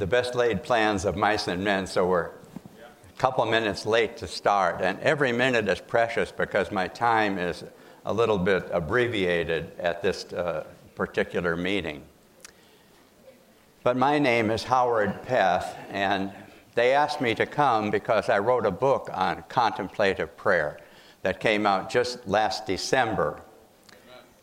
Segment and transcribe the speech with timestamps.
[0.00, 4.26] the best laid plans of mice and men, so we're a couple minutes late to
[4.26, 4.80] start.
[4.80, 7.64] And every minute is precious because my time is
[8.06, 12.02] a little bit abbreviated at this uh, particular meeting.
[13.82, 16.32] But my name is Howard Peth, and
[16.74, 20.78] they asked me to come because I wrote a book on contemplative prayer
[21.20, 23.42] that came out just last December.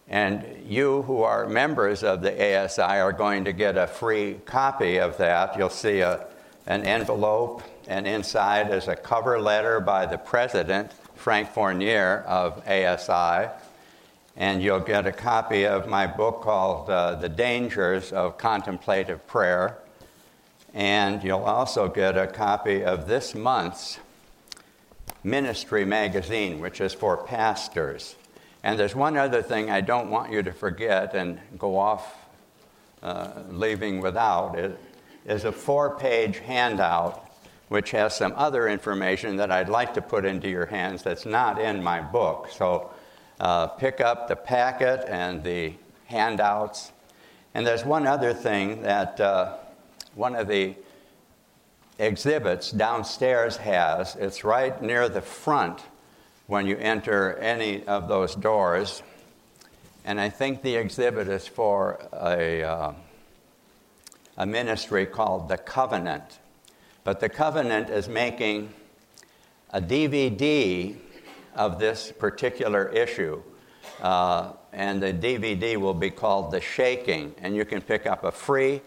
[0.10, 5.00] And you who are members of the ASI are going to get a free copy
[5.00, 5.58] of that.
[5.58, 6.26] You'll see a,
[6.66, 13.50] an envelope, and inside is a cover letter by the president, Frank Fournier of ASI
[14.38, 19.80] and you'll get a copy of my book called uh, The Dangers of Contemplative Prayer.
[20.76, 23.98] And you'll also get a copy of this month's
[25.24, 28.16] Ministry Magazine, which is for pastors.
[28.64, 32.16] And there's one other thing I don't want you to forget and go off
[33.04, 34.58] uh, leaving without.
[34.58, 34.78] It
[35.26, 37.24] is a four page handout
[37.70, 41.60] which has some other information that I'd like to put into your hands that's not
[41.60, 42.48] in my book.
[42.50, 42.92] So
[43.40, 45.74] uh, pick up the packet and the
[46.06, 46.92] handouts.
[47.54, 49.58] And there's one other thing that uh,
[50.16, 50.76] one of the
[52.00, 54.16] exhibits downstairs has.
[54.16, 55.82] It's right near the front
[56.48, 59.04] when you enter any of those doors.
[60.06, 62.94] And I think the exhibit is for a, uh,
[64.38, 66.40] a ministry called The Covenant.
[67.04, 68.74] But The Covenant is making
[69.72, 70.96] a DVD
[71.54, 73.42] of this particular issue.
[74.02, 77.36] Uh, and the DVD will be called The Shaking.
[77.40, 78.82] And you can pick up a free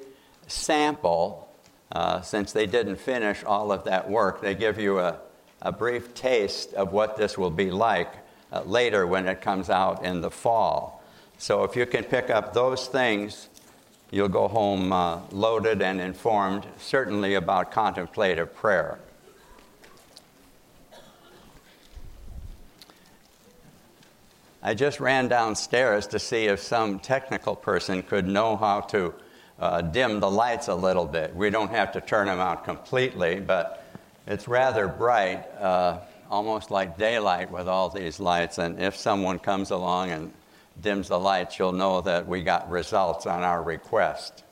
[0.47, 1.49] sample
[1.93, 4.41] uh, since they didn't finish all of that work.
[4.41, 5.19] They give you a,
[5.63, 8.13] a brief taste of what this will be like
[8.53, 11.03] uh, later when it comes out in the fall.
[11.39, 13.49] So if you can pick up those things,
[14.11, 18.99] you'll go home uh, loaded and informed, certainly about contemplative prayer.
[24.63, 29.15] I just ran downstairs to see if some technical person could know how to
[29.59, 31.35] uh, dim the lights a little bit.
[31.35, 33.80] We don't have to turn them out completely, but
[34.31, 35.99] it's rather bright, uh,
[36.31, 38.59] almost like daylight with all these lights.
[38.59, 40.33] And if someone comes along and
[40.81, 44.45] dims the lights, you'll know that we got results on our request.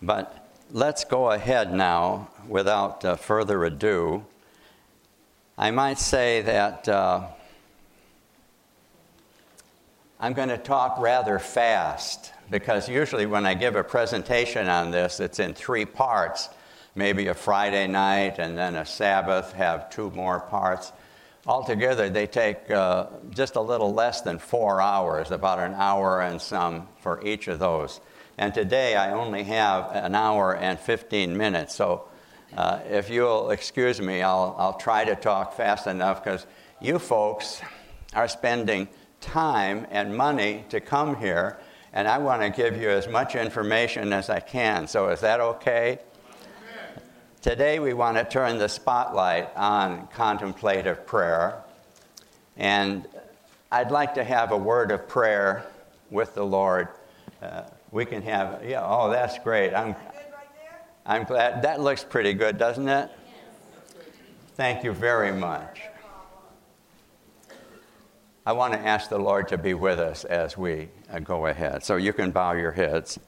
[0.00, 4.24] But let's go ahead now without uh, further ado.
[5.58, 7.26] I might say that uh,
[10.20, 15.18] I'm going to talk rather fast because usually when I give a presentation on this,
[15.18, 16.50] it's in three parts.
[16.96, 20.92] Maybe a Friday night and then a Sabbath have two more parts.
[21.46, 26.42] Altogether, they take uh, just a little less than four hours, about an hour and
[26.42, 28.00] some for each of those.
[28.38, 31.74] And today I only have an hour and 15 minutes.
[31.74, 32.08] So
[32.56, 36.46] uh, if you'll excuse me, I'll, I'll try to talk fast enough because
[36.80, 37.60] you folks
[38.14, 38.88] are spending
[39.20, 41.58] time and money to come here,
[41.92, 44.86] and I want to give you as much information as I can.
[44.86, 45.98] So, is that okay?
[47.46, 51.62] Today, we want to turn the spotlight on contemplative prayer.
[52.56, 53.06] And
[53.70, 55.64] I'd like to have a word of prayer
[56.10, 56.88] with the Lord.
[57.40, 57.62] Uh,
[57.92, 59.72] we can have, yeah, oh, that's great.
[59.74, 59.94] I'm,
[61.06, 61.62] I'm glad.
[61.62, 63.10] That looks pretty good, doesn't it?
[64.56, 65.82] Thank you very much.
[68.44, 71.84] I want to ask the Lord to be with us as we uh, go ahead.
[71.84, 73.20] So you can bow your heads.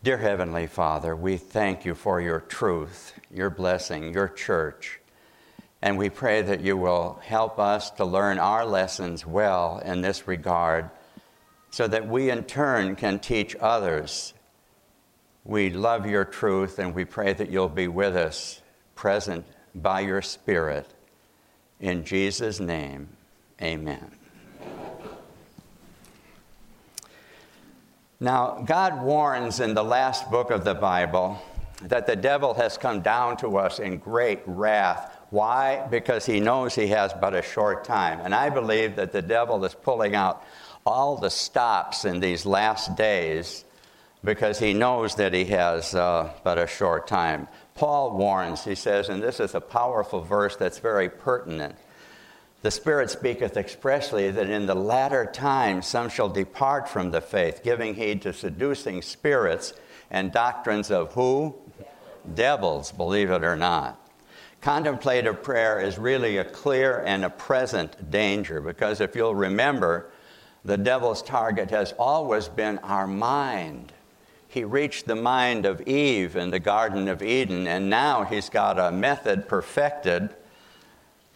[0.00, 5.00] Dear Heavenly Father, we thank you for your truth, your blessing, your church.
[5.82, 10.28] And we pray that you will help us to learn our lessons well in this
[10.28, 10.88] regard
[11.70, 14.34] so that we in turn can teach others.
[15.44, 18.60] We love your truth and we pray that you'll be with us,
[18.94, 20.86] present by your Spirit.
[21.80, 23.08] In Jesus' name,
[23.60, 24.17] amen.
[28.20, 31.40] Now, God warns in the last book of the Bible
[31.82, 35.16] that the devil has come down to us in great wrath.
[35.30, 35.86] Why?
[35.88, 38.18] Because he knows he has but a short time.
[38.24, 40.42] And I believe that the devil is pulling out
[40.84, 43.64] all the stops in these last days
[44.24, 47.46] because he knows that he has uh, but a short time.
[47.76, 51.76] Paul warns, he says, and this is a powerful verse that's very pertinent.
[52.60, 57.60] The Spirit speaketh expressly that in the latter times some shall depart from the faith,
[57.62, 59.74] giving heed to seducing spirits
[60.10, 61.54] and doctrines of who?
[62.34, 64.04] Devils, believe it or not.
[64.60, 70.10] Contemplative prayer is really a clear and a present danger because if you'll remember,
[70.64, 73.92] the devil's target has always been our mind.
[74.48, 78.78] he reached the mind of Eve in the Garden of Eden, and now he's got
[78.78, 80.34] a method perfected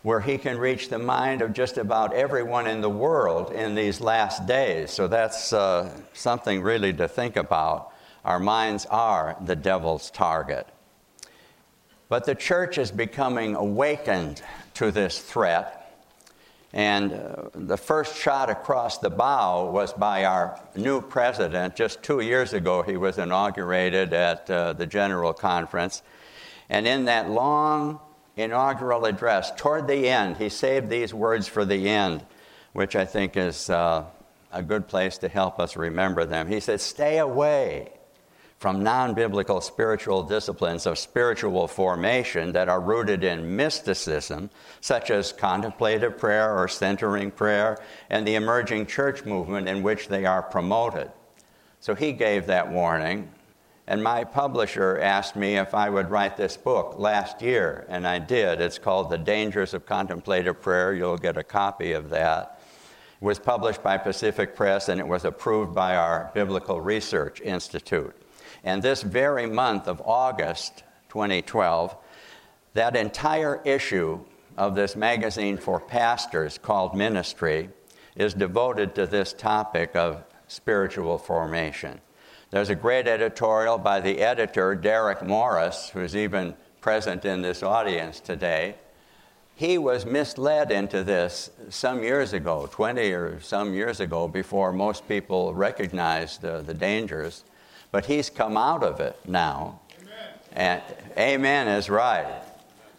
[0.02, 4.00] where he can reach the mind of just about everyone in the world in these
[4.00, 4.90] last days.
[4.90, 7.92] So that's uh, something really to think about.
[8.24, 10.66] Our minds are the devil's target.
[12.08, 14.42] But the church is becoming awakened
[14.74, 15.78] to this threat.
[16.72, 21.76] And uh, the first shot across the bow was by our new president.
[21.76, 26.02] Just two years ago, he was inaugurated at uh, the General Conference.
[26.68, 28.00] And in that long
[28.36, 32.24] inaugural address, toward the end, he saved these words for the end,
[32.72, 34.04] which I think is uh,
[34.52, 36.48] a good place to help us remember them.
[36.48, 37.90] He said, Stay away
[38.62, 44.48] from non biblical spiritual disciplines of spiritual formation that are rooted in mysticism,
[44.80, 47.76] such as contemplative prayer or centering prayer,
[48.08, 51.10] and the emerging church movement in which they are promoted.
[51.80, 53.28] So he gave that warning.
[53.86, 58.20] And my publisher asked me if I would write this book last year, and I
[58.20, 58.60] did.
[58.60, 60.94] It's called The Dangers of Contemplative Prayer.
[60.94, 62.60] You'll get a copy of that.
[63.20, 68.14] It was published by Pacific Press and it was approved by our Biblical Research Institute.
[68.64, 71.96] And this very month of August 2012,
[72.74, 74.24] that entire issue
[74.56, 77.70] of this magazine for pastors called Ministry
[78.14, 82.00] is devoted to this topic of spiritual formation.
[82.52, 88.20] There's a great editorial by the editor, Derek Morris, who's even present in this audience
[88.20, 88.74] today.
[89.54, 95.08] He was misled into this some years ago, 20 or some years ago, before most
[95.08, 97.44] people recognized uh, the dangers.
[97.90, 99.80] But he's come out of it now.
[99.98, 100.12] Amen.
[100.52, 100.82] And
[101.16, 102.42] amen is right.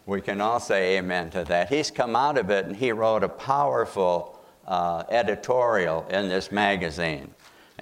[0.08, 1.70] We can all say amen to that.
[1.70, 7.32] He's come out of it and he wrote a powerful uh, editorial in this magazine.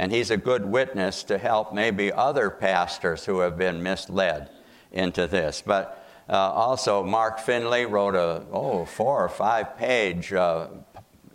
[0.01, 4.50] And he's a good witness to help maybe other pastors who have been misled
[4.92, 5.62] into this.
[5.63, 10.69] But uh, also, Mark Finley wrote a oh, four or five page uh,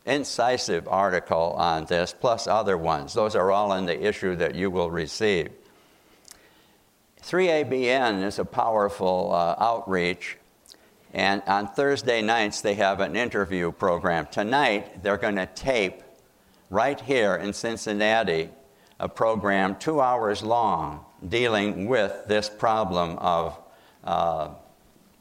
[0.04, 3.14] incisive article on this, plus other ones.
[3.14, 5.52] Those are all in the issue that you will receive.
[7.22, 10.38] 3ABN is a powerful uh, outreach,
[11.14, 14.26] and on Thursday nights they have an interview program.
[14.28, 16.02] Tonight they're going to tape
[16.70, 18.50] right here in Cincinnati
[18.98, 23.58] a program two hours long dealing with this problem of
[24.04, 24.48] uh,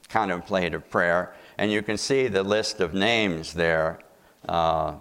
[0.08, 1.34] contemplative prayer.
[1.58, 4.00] And you can see the list of names there
[4.48, 4.96] uh,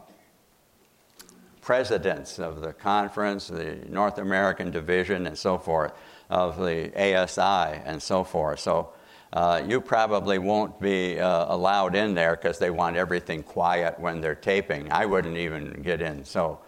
[1.61, 5.93] presidents of the conference, the North American division, and so forth,
[6.29, 8.61] of the ASI, and so forth.
[8.61, 8.91] So
[9.35, 14.21] uh, you probably won't be uh, allowed in there because they want everything quiet when
[14.21, 14.91] they're taping.
[14.93, 16.25] I wouldn't even get in.
[16.25, 16.61] So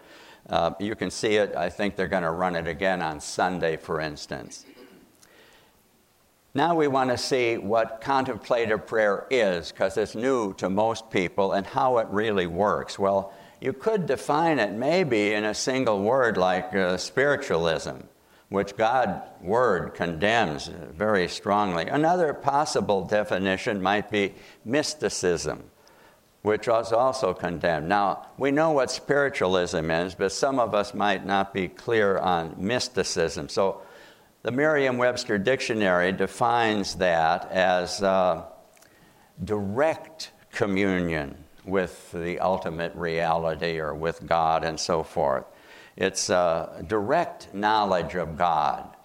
[0.49, 1.55] uh, you can see it.
[1.55, 4.65] I think they're going to run it again on Sunday, for instance.
[6.53, 11.53] Now we want to see what contemplative prayer is because it's new to most people
[11.53, 12.99] and how it really works.
[12.99, 13.31] Well,
[13.61, 17.97] you could define it maybe in a single word like uh, spiritualism,
[18.49, 21.87] which God's word condemns very strongly.
[21.87, 24.33] Another possible definition might be
[24.63, 25.69] mysticism
[26.47, 27.89] which was also condemned.
[27.89, 32.55] Now, we know what spiritualism is, but some of us might not be clear on
[32.57, 33.49] mysticism.
[33.49, 33.81] So,
[34.43, 38.45] the Merriam Webster Dictionary defines that as uh,
[39.43, 41.35] direct communion
[41.65, 45.43] with the ultimate reality or with God and so forth.
[45.97, 48.95] It's uh, direct knowledge of God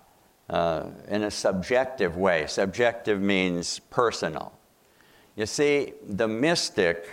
[0.51, 2.47] uh, in a subjective way.
[2.47, 4.53] Subjective means personal.
[5.35, 7.09] You see, the mystic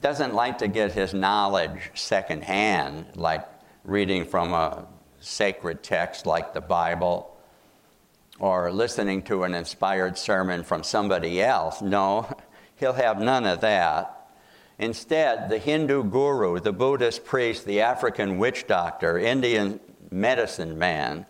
[0.00, 3.44] doesn't like to get his knowledge secondhand, like
[3.82, 4.86] reading from a
[5.18, 7.36] sacred text like the Bible
[8.38, 11.82] or listening to an inspired sermon from somebody else.
[11.82, 12.28] No,
[12.76, 14.15] he'll have none of that.
[14.78, 19.80] Instead, the Hindu guru, the Buddhist priest, the African witch doctor, Indian
[20.10, 21.24] medicine man,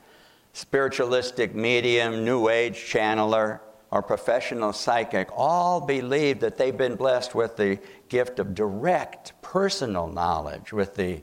[0.52, 3.60] spiritualistic medium, New Age channeler,
[3.90, 10.08] or professional psychic all believe that they've been blessed with the gift of direct personal
[10.08, 11.22] knowledge with the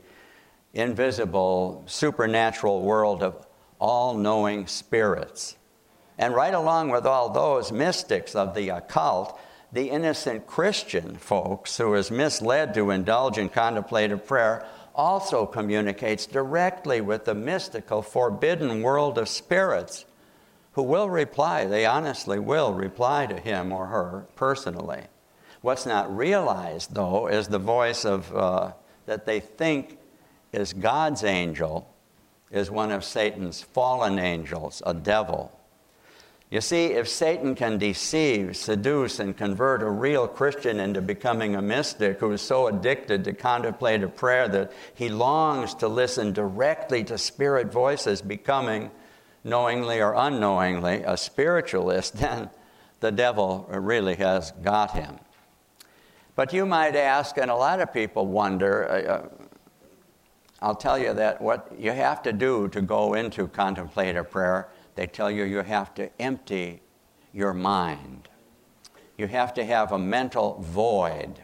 [0.72, 3.46] invisible supernatural world of
[3.78, 5.56] all knowing spirits.
[6.16, 9.38] And right along with all those mystics of the occult,
[9.74, 14.64] the innocent Christian folks who is misled to indulge in contemplative prayer
[14.94, 20.04] also communicates directly with the mystical, forbidden world of spirits
[20.74, 25.02] who will reply, they honestly will reply to him or her personally.
[25.60, 28.72] What's not realized, though, is the voice of uh,
[29.06, 29.98] that they think
[30.52, 31.92] is God's angel
[32.50, 35.52] is one of Satan's fallen angels, a devil.
[36.54, 41.60] You see, if Satan can deceive, seduce, and convert a real Christian into becoming a
[41.60, 47.18] mystic who is so addicted to contemplative prayer that he longs to listen directly to
[47.18, 48.92] spirit voices, becoming,
[49.42, 52.48] knowingly or unknowingly, a spiritualist, then
[53.00, 55.18] the devil really has got him.
[56.36, 59.28] But you might ask, and a lot of people wonder, uh, uh
[60.62, 65.06] I'll tell you that what you have to do to go into contemplative prayer they
[65.06, 66.80] tell you you have to empty
[67.32, 68.28] your mind.
[69.18, 71.40] You have to have a mental void.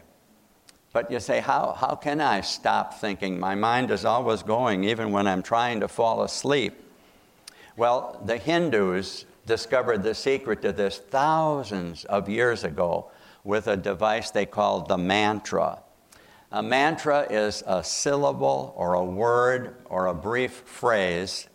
[0.93, 3.39] But you say, how, how can I stop thinking?
[3.39, 6.73] My mind is always going, even when I'm trying to fall asleep.
[7.77, 13.09] Well, the Hindus discovered the secret to this thousands of years ago
[13.43, 15.81] with a device they called the mantra.
[16.51, 21.47] A mantra is a syllable or a word or a brief phrase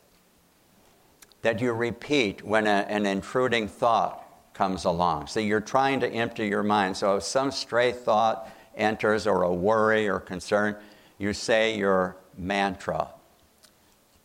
[1.47, 5.29] that you repeat when a, an intruding thought comes along.
[5.29, 6.97] So you're trying to empty your mind.
[6.97, 10.75] So if some stray thought enters, or a worry or concern,
[11.19, 13.11] you say your mantra,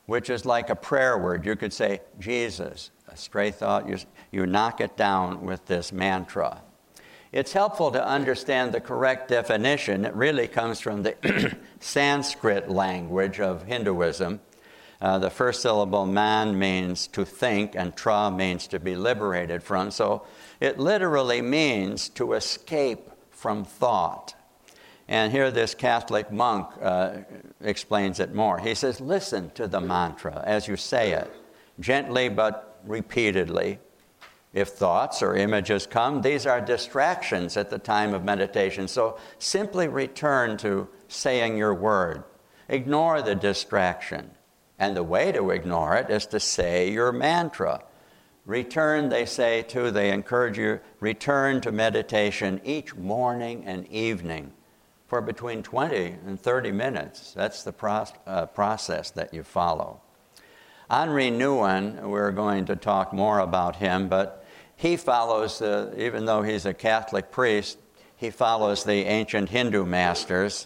[0.07, 1.45] which is like a prayer word.
[1.45, 3.99] You could say, Jesus, a stray thought, you,
[4.31, 6.63] you knock it down with this mantra.
[7.31, 10.05] It's helpful to understand the correct definition.
[10.05, 14.39] It really comes from the Sanskrit language of Hinduism
[15.01, 19.89] uh, the first syllable, man, means to think, and tra means to be liberated from.
[19.89, 20.25] So
[20.59, 24.35] it literally means to escape from thought.
[25.07, 27.17] And here, this Catholic monk uh,
[27.61, 28.59] explains it more.
[28.59, 31.31] He says, Listen to the mantra as you say it,
[31.79, 33.79] gently but repeatedly.
[34.53, 38.87] If thoughts or images come, these are distractions at the time of meditation.
[38.87, 42.25] So simply return to saying your word.
[42.67, 44.31] Ignore the distraction.
[44.81, 47.83] And the way to ignore it is to say your mantra.
[48.47, 54.53] Return, they say too, they encourage you, return to meditation each morning and evening
[55.05, 57.31] for between 20 and 30 minutes.
[57.33, 57.75] That's the
[58.25, 60.01] uh, process that you follow.
[60.89, 64.43] Henri Nouwen, we're going to talk more about him, but
[64.75, 67.77] he follows, the, even though he's a Catholic priest,
[68.15, 70.65] he follows the ancient Hindu masters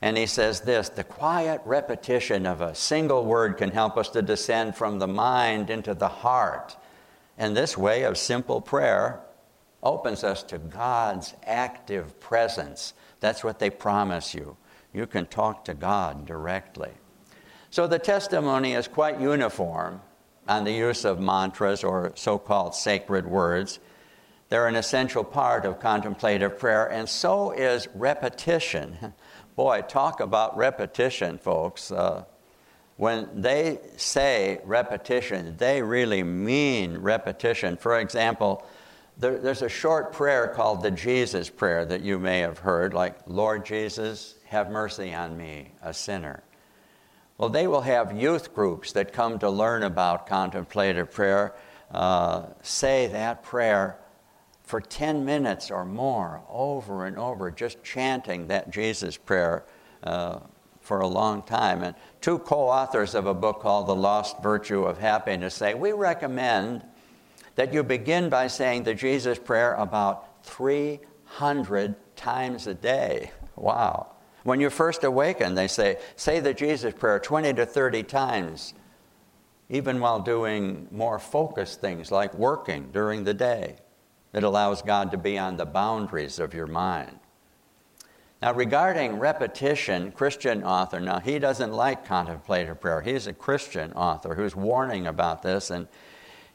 [0.00, 4.22] and he says this the quiet repetition of a single word can help us to
[4.22, 6.76] descend from the mind into the heart.
[7.36, 9.20] And this way of simple prayer
[9.82, 12.94] opens us to God's active presence.
[13.20, 14.56] That's what they promise you.
[14.92, 16.90] You can talk to God directly.
[17.70, 20.00] So the testimony is quite uniform
[20.48, 23.78] on the use of mantras or so called sacred words.
[24.48, 29.12] They're an essential part of contemplative prayer, and so is repetition.
[29.58, 31.90] Boy, talk about repetition, folks.
[31.90, 32.22] Uh,
[32.96, 37.76] when they say repetition, they really mean repetition.
[37.76, 38.64] For example,
[39.16, 43.16] there, there's a short prayer called the Jesus Prayer that you may have heard, like,
[43.26, 46.44] Lord Jesus, have mercy on me, a sinner.
[47.36, 51.56] Well, they will have youth groups that come to learn about contemplative prayer
[51.90, 53.98] uh, say that prayer
[54.68, 59.64] for 10 minutes or more, over and over, just chanting that Jesus prayer
[60.02, 60.40] uh,
[60.82, 61.82] for a long time.
[61.82, 65.92] And two co authors of a book called The Lost Virtue of Happiness say, We
[65.92, 66.84] recommend
[67.54, 73.30] that you begin by saying the Jesus prayer about 300 times a day.
[73.56, 74.08] Wow.
[74.42, 78.74] When you first awaken, they say, say the Jesus prayer 20 to 30 times,
[79.70, 83.78] even while doing more focused things like working during the day.
[84.32, 87.18] It allows God to be on the boundaries of your mind.
[88.40, 93.00] Now, regarding repetition, Christian author, now he doesn't like contemplative prayer.
[93.00, 95.70] He's a Christian author who's warning about this.
[95.70, 95.88] And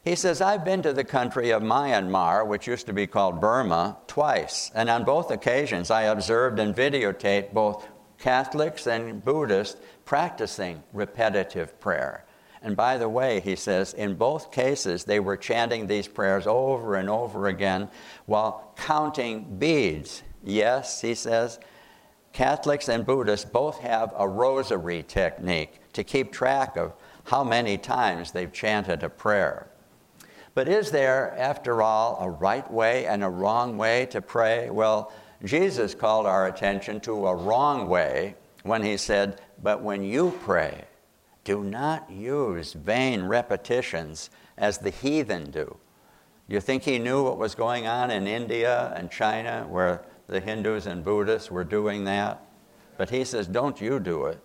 [0.03, 3.97] he says, I've been to the country of Myanmar, which used to be called Burma,
[4.07, 4.71] twice.
[4.73, 7.87] And on both occasions, I observed and videotaped both
[8.17, 12.25] Catholics and Buddhists practicing repetitive prayer.
[12.63, 16.95] And by the way, he says, in both cases, they were chanting these prayers over
[16.95, 17.89] and over again
[18.25, 20.23] while counting beads.
[20.43, 21.59] Yes, he says,
[22.31, 26.93] Catholics and Buddhists both have a rosary technique to keep track of
[27.25, 29.67] how many times they've chanted a prayer.
[30.55, 34.69] But is there, after all, a right way and a wrong way to pray?
[34.69, 35.11] Well,
[35.43, 40.85] Jesus called our attention to a wrong way when he said, But when you pray,
[41.43, 45.77] do not use vain repetitions as the heathen do.
[46.47, 50.85] You think he knew what was going on in India and China where the Hindus
[50.85, 52.45] and Buddhists were doing that?
[52.97, 54.39] But he says, don't you do it.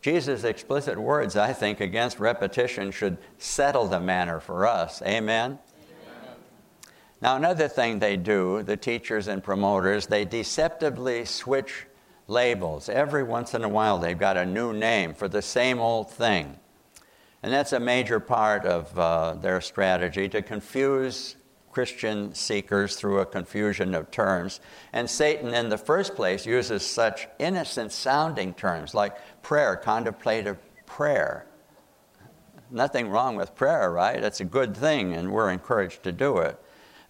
[0.00, 5.02] Jesus' explicit words, I think, against repetition should settle the matter for us.
[5.02, 5.58] Amen?
[5.58, 5.58] Amen?
[7.20, 11.87] Now, another thing they do, the teachers and promoters, they deceptively switch
[12.28, 12.88] labels.
[12.88, 16.56] Every once in a while, they've got a new name for the same old thing.
[17.42, 21.36] And that's a major part of uh, their strategy to confuse
[21.70, 24.60] Christian seekers through a confusion of terms.
[24.92, 31.46] And Satan, in the first place, uses such innocent sounding terms like prayer, contemplative prayer.
[32.70, 34.22] Nothing wrong with prayer, right?
[34.22, 36.60] It's a good thing, and we're encouraged to do it.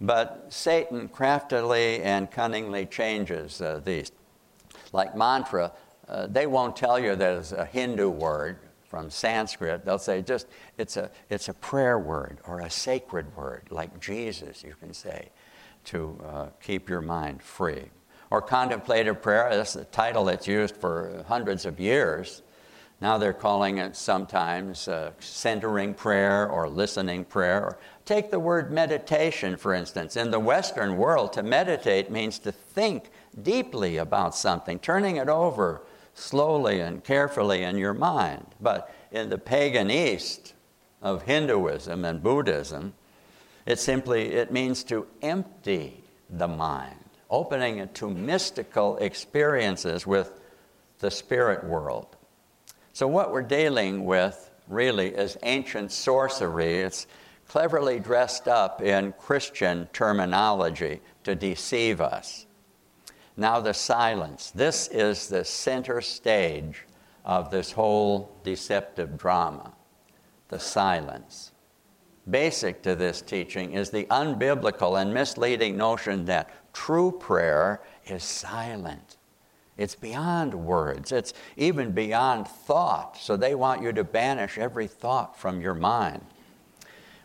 [0.00, 4.12] But Satan craftily and cunningly changes uh, these.
[4.92, 5.72] Like mantra,
[6.08, 10.46] uh, they won't tell you that it's a Hindu word from Sanskrit, they'll say just
[10.78, 15.28] it's a, it's a prayer word or a sacred word, like Jesus, you can say,
[15.84, 17.84] to uh, keep your mind free.
[18.30, 22.42] Or contemplative prayer, that's the title that's used for hundreds of years.
[23.00, 27.62] Now they're calling it sometimes uh, centering prayer or listening prayer.
[27.62, 30.16] Or take the word meditation, for instance.
[30.16, 33.10] In the Western world, to meditate means to think
[33.42, 35.82] deeply about something, turning it over
[36.14, 38.46] slowly and carefully in your mind.
[38.60, 40.54] But in the pagan East
[41.00, 42.94] of Hinduism and Buddhism,
[43.66, 50.40] it simply it means to empty the mind, opening it to mystical experiences with
[50.98, 52.16] the spirit world.
[52.92, 56.78] So what we're dealing with really is ancient sorcery.
[56.78, 57.06] It's
[57.46, 62.46] cleverly dressed up in Christian terminology to deceive us.
[63.38, 64.50] Now, the silence.
[64.50, 66.84] This is the center stage
[67.24, 69.72] of this whole deceptive drama
[70.48, 71.52] the silence.
[72.28, 79.18] Basic to this teaching is the unbiblical and misleading notion that true prayer is silent.
[79.76, 83.18] It's beyond words, it's even beyond thought.
[83.18, 86.24] So they want you to banish every thought from your mind.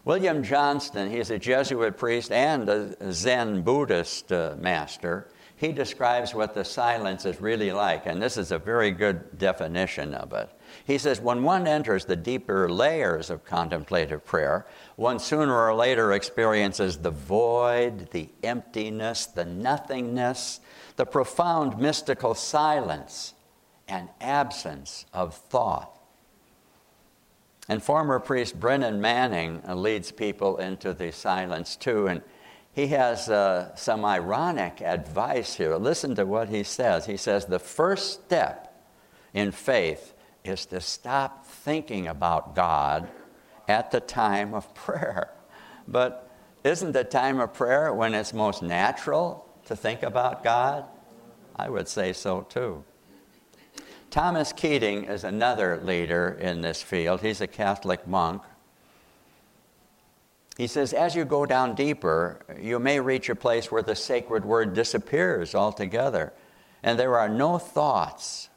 [0.03, 6.53] William Johnston, he's a Jesuit priest and a Zen Buddhist uh, master he describes what
[6.53, 10.49] the silence is really like, and this is a very good definition of it.
[10.85, 16.13] He says, when one enters the deeper layers of contemplative prayer, one sooner or later
[16.13, 20.59] experiences the void, the emptiness, the nothingness,
[20.95, 23.33] the profound mystical silence,
[23.87, 25.99] and absence of thought.
[27.69, 32.07] And former priest Brennan Manning leads people into the silence too.
[32.07, 32.21] And
[32.73, 35.75] he has uh, some ironic advice here.
[35.77, 37.05] Listen to what he says.
[37.05, 38.83] He says, The first step
[39.33, 43.09] in faith is to stop thinking about God
[43.67, 45.31] at the time of prayer.
[45.87, 46.29] But
[46.63, 50.85] isn't the time of prayer when it's most natural to think about God?
[51.55, 52.83] I would say so too.
[54.09, 57.21] Thomas Keating is another leader in this field.
[57.21, 58.41] He's a Catholic monk
[60.57, 64.45] he says, as you go down deeper, you may reach a place where the sacred
[64.45, 66.31] word disappears altogether,
[66.83, 68.49] and there are no thoughts.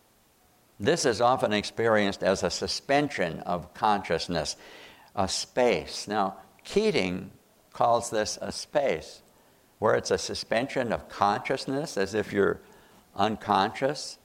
[0.78, 4.56] This is often experienced as a suspension of consciousness,
[5.14, 6.06] a space.
[6.06, 7.30] Now, Keating
[7.72, 9.22] calls this a space
[9.78, 12.60] where it's a suspension of consciousness, as if you're
[13.14, 14.18] unconscious.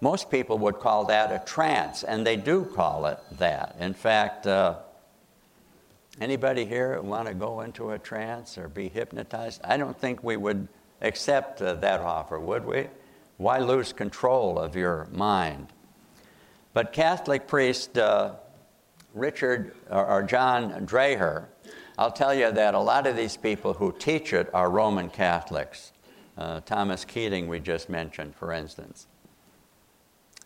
[0.00, 3.76] Most people would call that a trance, and they do call it that.
[3.80, 4.76] In fact, uh,
[6.20, 9.60] Anybody here want to go into a trance or be hypnotized?
[9.62, 10.66] I don't think we would
[11.00, 12.88] accept uh, that offer, would we?
[13.36, 15.68] Why lose control of your mind?
[16.72, 18.32] But Catholic priest uh,
[19.14, 21.44] Richard or, or John Dreher,
[21.96, 25.92] I'll tell you that a lot of these people who teach it are Roman Catholics.
[26.36, 29.06] Uh, Thomas Keating, we just mentioned, for instance.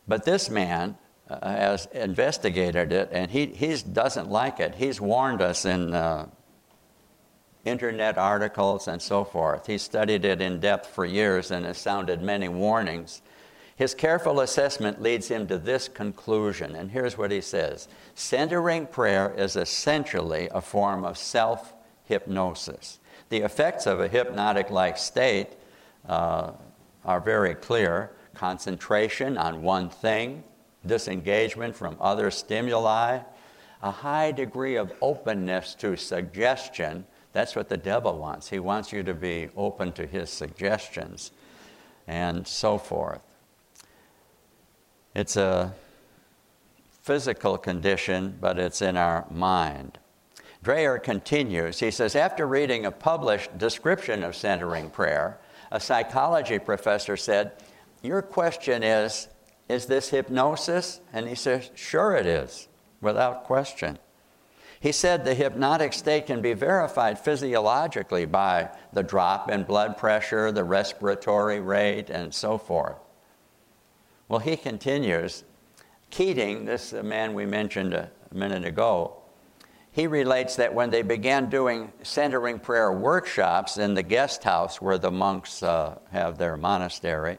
[0.06, 0.96] But this man
[1.42, 4.75] has investigated it, and he he's, doesn't like it.
[4.75, 6.27] He's warned us in uh,
[7.64, 9.66] internet articles and so forth.
[9.66, 13.23] He studied it in depth for years and has sounded many warnings.
[13.77, 19.35] His careful assessment leads him to this conclusion, and here's what he says Centering prayer
[19.37, 22.99] is essentially a form of self hypnosis.
[23.31, 25.49] The effects of a hypnotic like state
[26.07, 26.53] uh,
[27.05, 30.45] are very clear concentration on one thing,
[30.87, 33.21] disengagement from other stimuli,
[33.83, 37.05] a high degree of openness to suggestion.
[37.33, 38.49] That's what the devil wants.
[38.49, 41.33] He wants you to be open to his suggestions
[42.07, 43.21] and so forth.
[45.14, 45.75] It's a
[47.03, 49.99] physical condition, but it's in our mind.
[50.64, 51.81] Dreher continues.
[51.81, 55.38] He says, after reading a published description of centering prayer,
[55.73, 57.53] a psychology professor said,
[58.03, 59.29] Your question is
[59.72, 61.00] Is this hypnosis?
[61.14, 62.68] And he says, Sure, it is,
[63.00, 63.98] without question.
[64.78, 70.52] He said the hypnotic state can be verified physiologically by the drop in blood pressure,
[70.52, 72.96] the respiratory rate, and so forth.
[74.28, 75.44] Well, he continues.
[76.11, 79.16] Keating, this man we mentioned a minute ago,
[79.90, 84.98] he relates that when they began doing centering prayer workshops in the guest house where
[84.98, 87.38] the monks uh, have their monastery,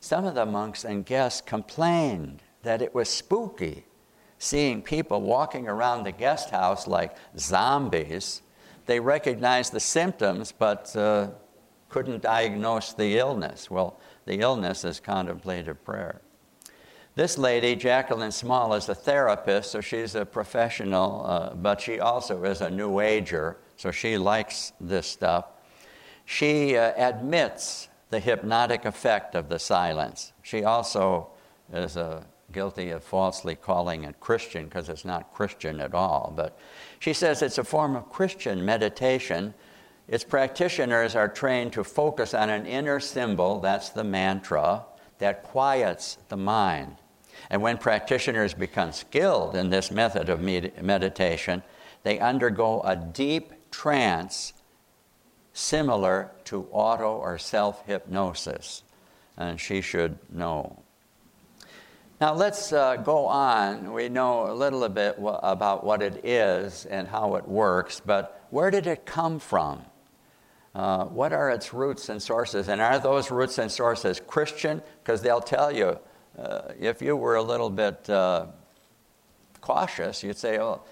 [0.00, 3.84] some of the monks and guests complained that it was spooky
[4.40, 8.40] seeing people walking around the guest house like zombies.
[8.86, 11.28] They recognized the symptoms but uh,
[11.90, 13.70] couldn't diagnose the illness.
[13.70, 16.22] Well, the illness is contemplative prayer.
[17.16, 22.42] This lady, Jacquelyn Small, is a therapist, so she's a professional, uh, but she also
[22.44, 25.46] is a New Ager, so she likes this stuff.
[26.24, 30.32] She uh, admits the hypnotic effect of the silence.
[30.42, 31.28] She also
[31.72, 36.32] is a guilty of falsely calling it Christian because it's not Christian at all.
[36.36, 36.58] But
[36.98, 39.54] she says it's a form of Christian meditation.
[40.08, 44.84] Its practitioners are trained to focus on an inner symbol, that's the mantra,
[45.18, 46.96] that quiets the mind.
[47.48, 51.62] And when practitioners become skilled in this method of med- meditation,
[52.02, 54.52] they undergo a deep trance
[55.60, 58.82] similar to auto or self hypnosis.
[59.36, 60.82] And she should know.
[62.20, 63.92] Now let's uh, go on.
[63.92, 68.46] We know a little bit w- about what it is and how it works, but
[68.50, 69.82] where did it come from?
[70.74, 72.68] Uh, what are its roots and sources?
[72.68, 74.82] And are those roots and sources Christian?
[75.02, 75.98] Because they'll tell you,
[76.38, 78.46] uh, if you were a little bit uh,
[79.60, 80.82] cautious, you'd say, oh,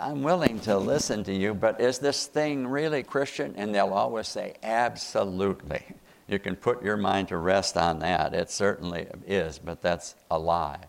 [0.00, 3.54] I'm willing to listen to you, but is this thing really Christian?
[3.56, 5.84] And they'll always say, absolutely
[6.28, 8.34] you can put your mind to rest on that.
[8.34, 10.80] It certainly is, but that's a lie.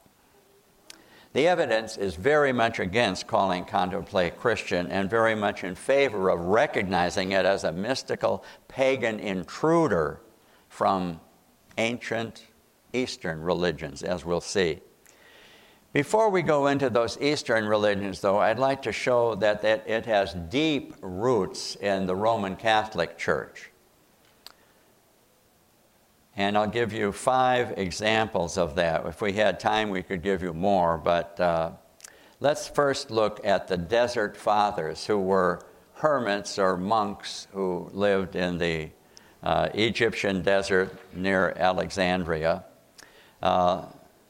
[1.33, 6.39] The evidence is very much against calling contemplate Christian and very much in favor of
[6.39, 10.21] recognizing it as a mystical pagan intruder
[10.69, 11.19] from
[11.77, 12.45] ancient
[12.93, 14.79] Eastern religions, as we'll see.
[15.95, 20.33] Before we go into those Eastern religions, though, I'd like to show that, it has
[20.33, 23.71] deep roots in the Roman Catholic Church.
[26.35, 29.05] And I'll give you five examples of that.
[29.05, 30.97] If we had time, we could give you more.
[30.97, 31.71] But uh,
[32.41, 38.57] let's first look at the Desert Fathers, who were hermits or monks who lived in
[38.57, 38.89] the
[39.43, 42.65] uh, Egyptian desert near Alexandria.
[43.41, 43.85] Uh,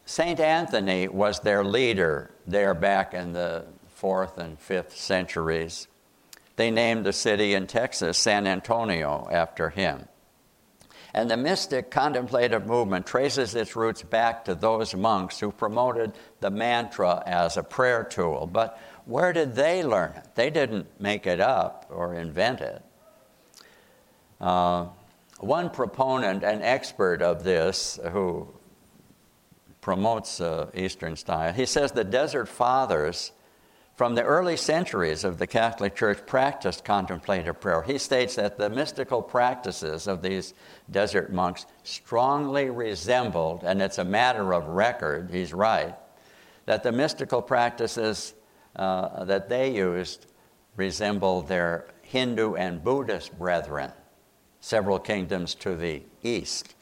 [0.06, 0.39] St.
[0.39, 5.88] Anthony was their leader there back in the fourth and fifth centuries.
[6.58, 10.08] They named the city in Texas San Antonio after him.
[11.15, 16.52] And the mystic contemplative movement traces its roots back to those monks who promoted the
[16.52, 18.48] mantra as a prayer tool.
[18.48, 20.36] But where did they learn it?
[20.36, 22.84] They didn't make it up or invent it.
[24.41, 24.88] Uh,
[25.39, 28.50] one proponent and expert of this, who
[29.86, 33.32] promotes uh, Eastern style, he says the Desert Fathers
[33.93, 37.84] from the early centuries of the Catholic Church practiced contemplative prayer.
[37.84, 40.56] He states that the mystical practices of these
[40.89, 45.93] desert monks strongly resembled, and it's a matter of record, he's right,
[46.65, 48.34] that the mystical practices
[48.78, 50.26] uh, that they used
[50.78, 53.91] resembled their Hindu and Buddhist brethren,
[54.62, 56.75] several kingdoms to the east.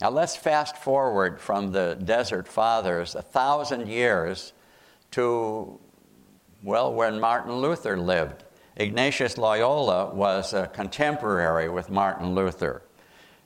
[0.00, 4.52] Now let's fast forward from the Desert Fathers a thousand years
[5.10, 5.80] to,
[6.62, 8.44] well, when Martin Luther lived.
[8.76, 12.82] Ignatius Loyola was a contemporary with Martin Luther,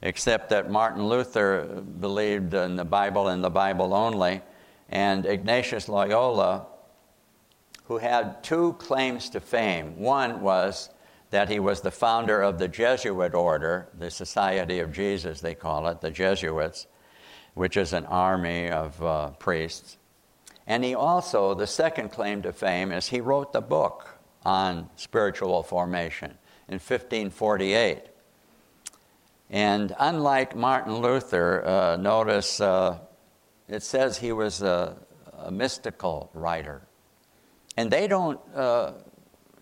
[0.02, 4.42] except that Martin Luther believed in the Bible and the Bible only,
[4.90, 6.66] and Ignatius Loyola,
[7.84, 9.98] who had two claims to fame.
[9.98, 10.90] One was
[11.32, 15.88] that he was the founder of the Jesuit order, the Society of Jesus, they call
[15.88, 16.86] it, the Jesuits,
[17.54, 19.96] which is an army of uh, priests.
[20.66, 25.62] And he also, the second claim to fame is he wrote the book on spiritual
[25.62, 26.32] formation
[26.68, 28.02] in 1548.
[29.48, 32.98] And unlike Martin Luther, uh, notice uh,
[33.68, 34.98] it says he was a,
[35.38, 36.82] a, mystical writer.
[37.78, 38.92] And they don't uh,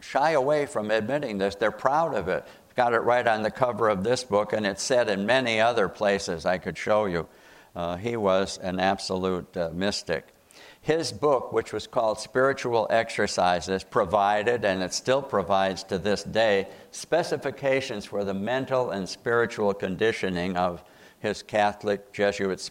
[0.01, 2.45] shy away from admitting this, they're proud of it.
[2.77, 5.89] Got it right on the cover of this book, and it's said in many other
[5.89, 7.29] places I could show you.
[7.75, 10.35] Uh, he was an absolute uh, mystic.
[10.83, 16.69] His book, which was called Spiritual Exercises, provided, and it still provides to this day,
[16.91, 20.83] specifications for the mental and spiritual conditioning of
[21.19, 22.71] his Catholic Jesuit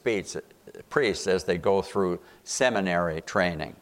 [0.89, 3.75] priests as they go through seminary training.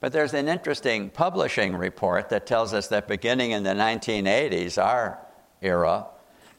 [0.00, 5.18] But there's an interesting publishing report that tells us that beginning in the 1980s, our
[5.60, 6.06] era,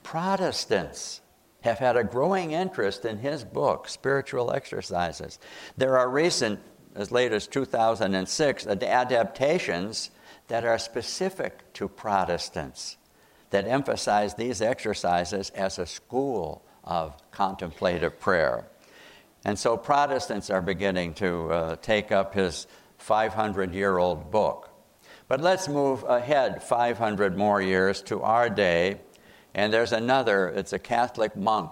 [0.04, 1.22] Protestants
[1.62, 5.40] have had a growing interest in his book, Spiritual Exercises.
[5.78, 6.60] There are recent,
[6.96, 10.12] as late as 2006, adaptations
[10.48, 12.98] that are specific to Protestants
[13.52, 18.66] that emphasize these exercises as a school of contemplative prayer.
[19.46, 22.68] And so Protestants are beginning to uh, take up his
[23.02, 24.70] 500 year old book.
[25.28, 29.02] But let's move ahead 500 more years to our day.
[29.54, 31.72] And there's another, it's a Catholic monk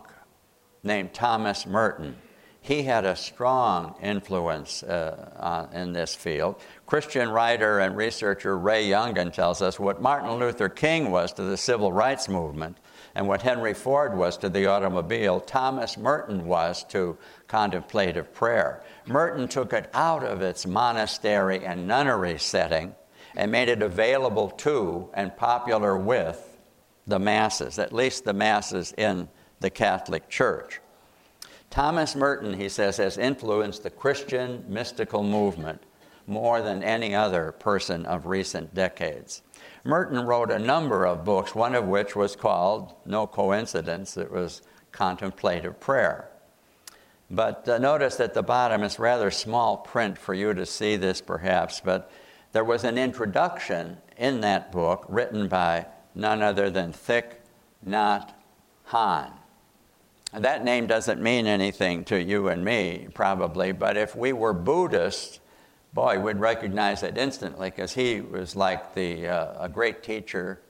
[0.84, 2.16] named Thomas Merton.
[2.62, 6.62] He had a strong influence uh, in this field.
[6.86, 11.58] Christian writer and researcher Ray Yungen tells us what Martin Luther King was to the
[11.58, 12.78] civil rights movement
[13.20, 17.18] and what Henry Ford was to the automobile, Thomas Merton was to
[17.50, 18.82] contemplative prayer.
[19.08, 22.96] Merton took it out of its monastery and nunnery setting
[23.36, 26.58] and made it available to and popular with
[27.08, 29.28] the masses, at least the masses in
[29.60, 30.80] the Catholic Church.
[31.70, 35.84] Thomas Merton, he says, has influenced the Christian mystical movement
[36.26, 39.42] more than any other person of recent decades.
[39.84, 44.62] Merton wrote a number of books, one of which was called, no coincidence, it was
[44.92, 46.30] Contemplative Prayer.
[47.32, 51.22] But uh, notice at the bottom, it's rather small print for you to see this
[51.22, 52.12] perhaps, but
[52.52, 57.34] there was an introduction in that book written by none other than Thich
[57.88, 58.34] Nhat
[58.90, 59.32] Hanh.
[60.34, 65.39] That name doesn't mean anything to you and me, probably, but if we were Buddhists,
[65.94, 70.62] boy, we'd recognize it instantly because he was like the, uh, a great teacher,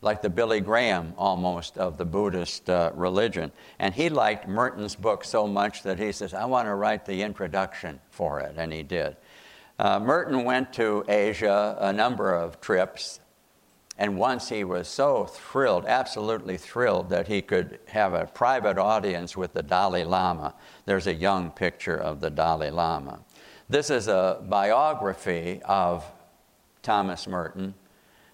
[0.00, 3.52] like the Billy Graham almost of the Buddhist uh, religion.
[3.78, 7.22] And he liked Merton's book so much that he says, I want to write the
[7.22, 9.16] introduction for it, and he did.
[9.78, 13.20] Uh, Merton went to Asia a number of trips,
[13.98, 19.36] and once he was so thrilled, absolutely thrilled, that he could have a private audience
[19.36, 20.54] with the Dalai Lama.
[20.86, 23.20] There's a young picture of the Dalai Lama.
[23.68, 26.04] This is a biography of
[26.82, 27.74] Thomas Merton.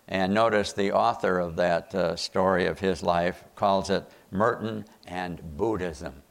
[0.08, 5.56] And notice the author of that uh, story of his life calls it Merton and
[5.56, 6.22] Buddhism.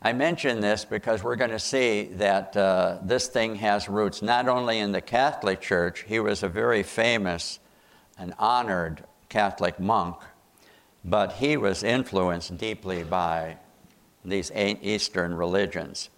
[0.00, 4.48] I mention this because we're going to see that uh, this thing has roots not
[4.48, 7.58] only in the Catholic Church, he was a very famous
[8.18, 10.16] and honored Catholic monk,
[11.04, 13.58] but he was influenced deeply by
[14.24, 16.08] these Eastern religions.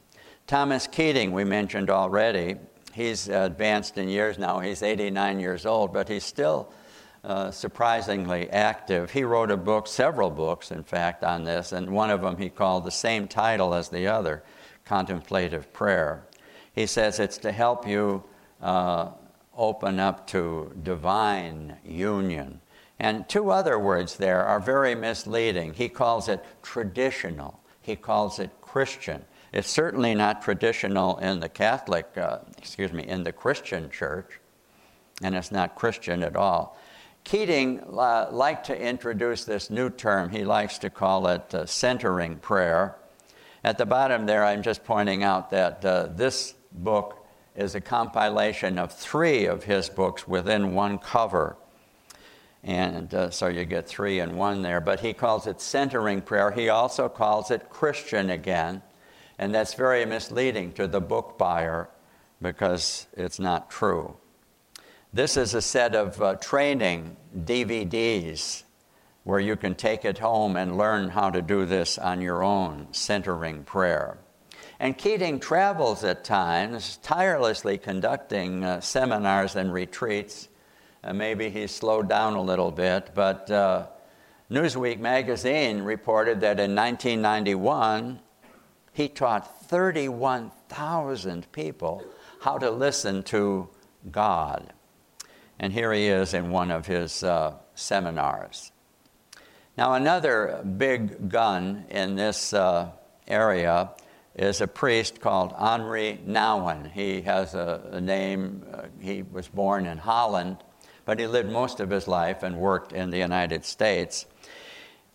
[0.49, 2.57] Thomas Keating, we mentioned already,
[2.95, 4.61] he's advanced in years now.
[4.61, 6.73] He's 89 years old, but he's still
[7.23, 9.11] uh, surprisingly active.
[9.11, 12.49] He wrote a book, several books, in fact, on this, and one of them he
[12.49, 14.43] called the same title as the other
[14.87, 16.27] Contemplative Prayer.
[16.73, 18.25] He says it's to help you
[18.63, 19.11] uh,
[19.55, 22.63] open up to divine union.
[22.99, 25.75] And two other words there are very misleading.
[25.75, 29.27] He calls it traditional, he calls it Christian.
[29.53, 34.41] It's certainly not traditional in the Catholic, uh, excuse me, in the Christian church,
[35.23, 36.79] and it's not Christian at all.
[37.25, 40.31] Keating uh, liked to introduce this new term.
[40.31, 42.97] He likes to call it uh, centering prayer.
[43.65, 48.79] At the bottom there, I'm just pointing out that uh, this book is a compilation
[48.79, 51.57] of three of his books within one cover.
[52.63, 54.81] And uh, so you get three in one there.
[54.81, 56.51] But he calls it centering prayer.
[56.51, 58.83] He also calls it Christian again.
[59.39, 61.89] And that's very misleading to the book buyer
[62.43, 64.17] because it's not true.
[65.13, 68.65] This is a set of uh, training DVDs
[69.25, 72.87] where you can take it home and learn how to do this on your own,
[72.93, 74.19] centering prayer.
[74.81, 80.49] And Keating travels at times, tirelessly conducting uh, seminars and retreats.
[81.03, 83.87] Uh, maybe he's slowed down a little bit, but uh,
[84.51, 88.21] Newsweek magazine reported that in 1991,
[88.99, 92.05] he taught 31,000 people
[92.41, 93.69] how to listen to
[94.11, 94.73] God.
[95.61, 98.73] And here he is in one of his uh, seminars.
[99.77, 102.91] Now, another big gun in this uh,
[103.29, 103.91] area
[104.35, 106.91] is a priest called Henri Nouwen.
[106.91, 110.57] He has a, a name, uh, he was born in Holland,
[111.05, 114.27] but he lived most of his life and worked in the United States.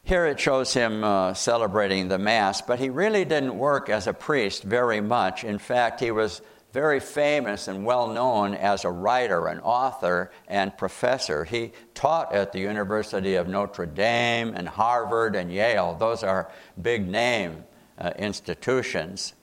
[0.06, 4.13] Here it shows him uh, celebrating the Mass, but he really didn't work as a
[4.13, 5.46] priest very much.
[5.46, 6.42] In fact, he was
[6.74, 11.46] very famous and well known as a writer, an author, and professor.
[11.46, 15.96] He taught at the University of Notre Dame and Harvard and Yale.
[15.98, 17.63] Those are big name
[17.98, 19.34] uh, institutions.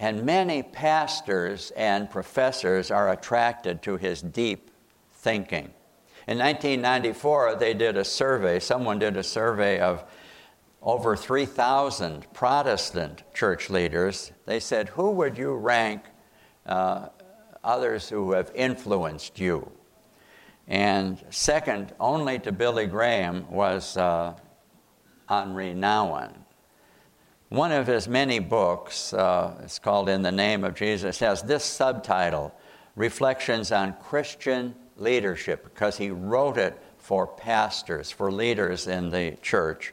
[0.00, 4.72] And many pastors and professors are attracted to his deep
[5.12, 5.72] thinking.
[6.26, 10.04] In 1994, they did a survey, someone did a survey of
[10.80, 14.32] over 3,000 Protestant church leaders.
[14.46, 16.02] They said, Who would you rank
[16.66, 17.08] uh,
[17.62, 19.70] others who have influenced you?
[20.66, 24.34] And second only to Billy Graham was uh,
[25.28, 26.32] Henri Nouwen.
[27.50, 31.64] One of his many books, uh, it's called In the Name of Jesus, has this
[31.64, 32.54] subtitle
[32.96, 39.92] Reflections on Christian Leadership, because he wrote it for pastors, for leaders in the church.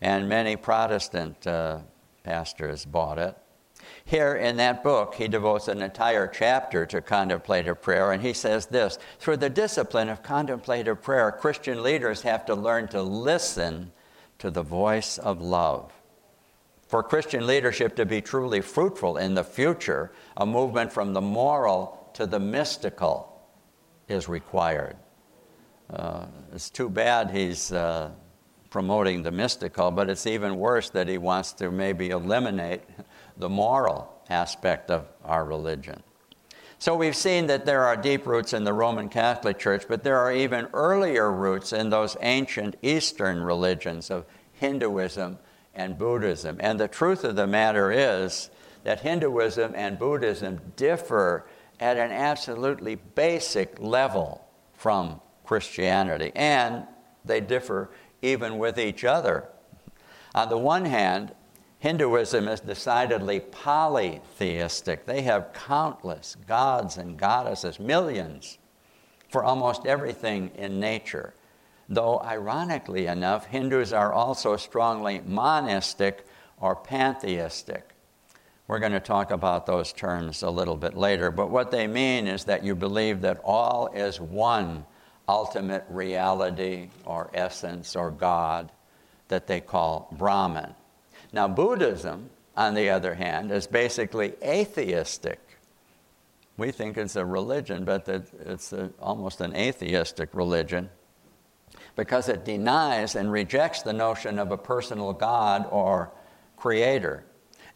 [0.00, 1.78] And many Protestant uh,
[2.22, 3.36] pastors bought it.
[4.04, 8.66] Here in that book, he devotes an entire chapter to contemplative prayer, and he says
[8.66, 13.92] this Through the discipline of contemplative prayer, Christian leaders have to learn to listen
[14.38, 15.92] to the voice of love.
[16.86, 22.10] For Christian leadership to be truly fruitful in the future, a movement from the moral
[22.14, 23.35] to the mystical
[24.08, 24.96] is required.
[25.90, 28.10] Uh, it's too bad he's uh,
[28.70, 32.82] promoting the mystical, but it's even worse that he wants to maybe eliminate
[33.36, 36.02] the moral aspect of our religion.
[36.78, 40.18] So we've seen that there are deep roots in the Roman Catholic Church, but there
[40.18, 45.38] are even earlier roots in those ancient Eastern religions of Hinduism
[45.74, 46.58] and Buddhism.
[46.60, 48.50] And the truth of the matter is
[48.84, 51.46] that Hinduism and Buddhism differ
[51.80, 56.86] at an absolutely basic level from Christianity, and
[57.24, 57.90] they differ
[58.22, 59.48] even with each other.
[60.34, 61.34] On the one hand,
[61.78, 65.06] Hinduism is decidedly polytheistic.
[65.06, 68.58] They have countless gods and goddesses, millions,
[69.30, 71.34] for almost everything in nature.
[71.88, 76.26] Though, ironically enough, Hindus are also strongly monistic
[76.60, 77.90] or pantheistic.
[78.68, 82.26] We're going to talk about those terms a little bit later, but what they mean
[82.26, 84.84] is that you believe that all is one
[85.28, 88.72] ultimate reality or essence or God
[89.28, 90.74] that they call Brahman.
[91.32, 95.40] Now, Buddhism, on the other hand, is basically atheistic.
[96.56, 100.90] We think it's a religion, but it's a, almost an atheistic religion
[101.94, 106.10] because it denies and rejects the notion of a personal God or
[106.56, 107.24] creator.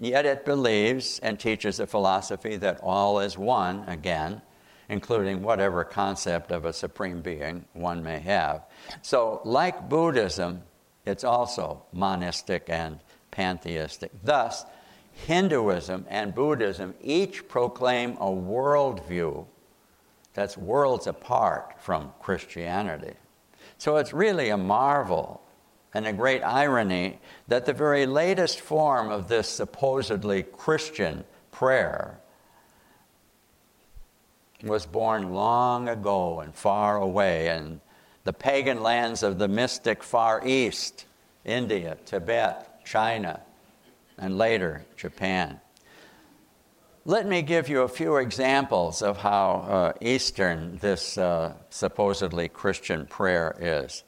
[0.01, 4.41] Yet it believes and teaches a philosophy that all is one, again,
[4.89, 8.65] including whatever concept of a supreme being one may have.
[9.03, 10.63] So, like Buddhism,
[11.05, 14.11] it's also monistic and pantheistic.
[14.25, 14.65] Thus,
[15.13, 19.47] Hinduism and Buddhism each proclaim a worldview
[20.33, 23.15] that's worlds apart from Christianity.
[23.77, 25.43] So it's really a marvel
[25.93, 32.21] and a great irony that the very latest form of this supposedly Christian prayer
[34.63, 37.81] was born long ago and far away in
[38.25, 41.07] the pagan lands of the mystic Far East,
[41.45, 43.41] India, Tibet, China,
[44.19, 45.61] and later Japan.
[47.07, 53.07] Let me give you a few examples of how uh, Eastern this uh, supposedly Christian
[53.07, 54.05] prayer is.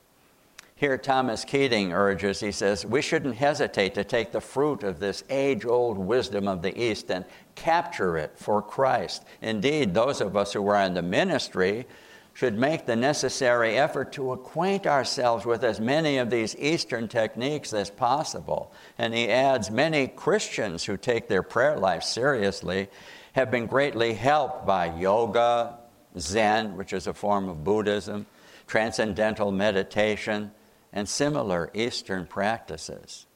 [0.75, 5.23] Here, Thomas Keating urges, he says, we shouldn't hesitate to take the fruit of this
[5.31, 9.25] age old wisdom of the East and capture it for Christ.
[9.41, 11.87] Indeed, those of us who are in the ministry
[12.35, 17.73] should make the necessary effort to acquaint ourselves with as many of these Eastern techniques
[17.73, 18.73] as possible.
[18.99, 22.89] And he adds many Christians who take their prayer life seriously
[23.35, 25.79] have been greatly helped by yoga,
[26.19, 28.27] Zen, which is a form of Buddhism,
[28.67, 30.51] transcendental meditation,
[30.93, 33.27] and similar Eastern practices.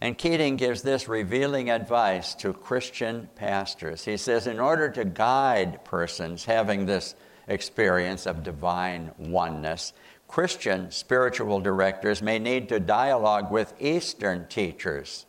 [0.00, 4.04] And Keating gives this revealing advice to Christian pastors.
[4.04, 7.14] He says, in order to guide persons having this
[7.48, 9.94] experience of divine oneness,
[10.28, 15.24] Christian spiritual directors may need to dialogue with Eastern teachers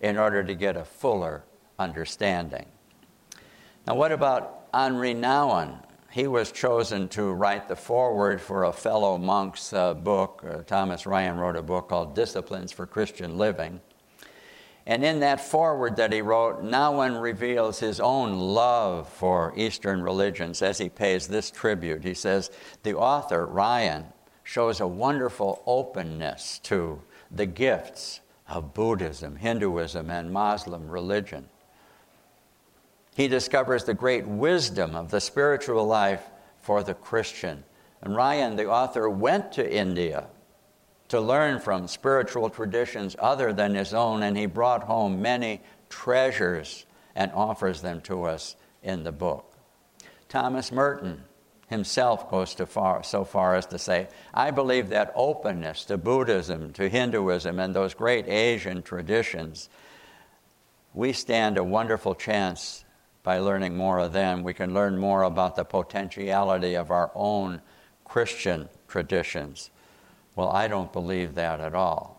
[0.00, 1.42] in order to get a fuller
[1.78, 2.66] understanding.
[3.86, 5.78] Now, what about Henri Nouwen?
[6.12, 10.44] He was chosen to write the foreword for a fellow monk's uh, book.
[10.46, 13.80] Uh, Thomas Ryan wrote a book called Disciplines for Christian Living.
[14.84, 20.60] And in that foreword that he wrote, Nouwen reveals his own love for Eastern religions
[20.60, 22.04] as he pays this tribute.
[22.04, 22.50] He says,
[22.82, 24.04] The author, Ryan,
[24.44, 27.00] shows a wonderful openness to
[27.30, 31.48] the gifts of Buddhism, Hinduism, and Muslim religion.
[33.14, 36.22] He discovers the great wisdom of the spiritual life
[36.60, 37.64] for the Christian.
[38.00, 40.28] And Ryan, the author, went to India
[41.08, 45.60] to learn from spiritual traditions other than his own, and he brought home many
[45.90, 49.52] treasures and offers them to us in the book.
[50.30, 51.22] Thomas Merton
[51.68, 56.88] himself goes far, so far as to say, I believe that openness to Buddhism, to
[56.88, 59.68] Hinduism, and those great Asian traditions,
[60.94, 62.81] we stand a wonderful chance
[63.22, 64.42] by learning more of them.
[64.42, 67.60] We can learn more about the potentiality of our own
[68.04, 69.70] Christian traditions.
[70.34, 72.18] Well, I don't believe that at all.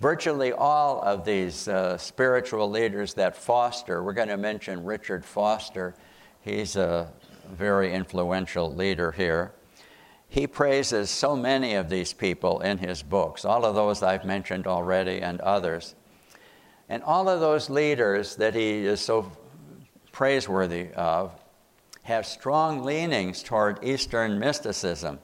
[0.00, 5.94] Virtually all of these uh, spiritual leaders that Foster, we're going to mention Richard Foster,
[6.40, 7.12] he's a
[7.52, 9.52] very influential leader here.
[10.28, 14.66] He praises so many of these people in his books, all of those I've mentioned
[14.66, 15.94] already and others.
[16.88, 19.30] And all of those leaders that he is so
[20.12, 21.32] praiseworthy of
[22.02, 25.18] have strong leanings toward Eastern mysticism.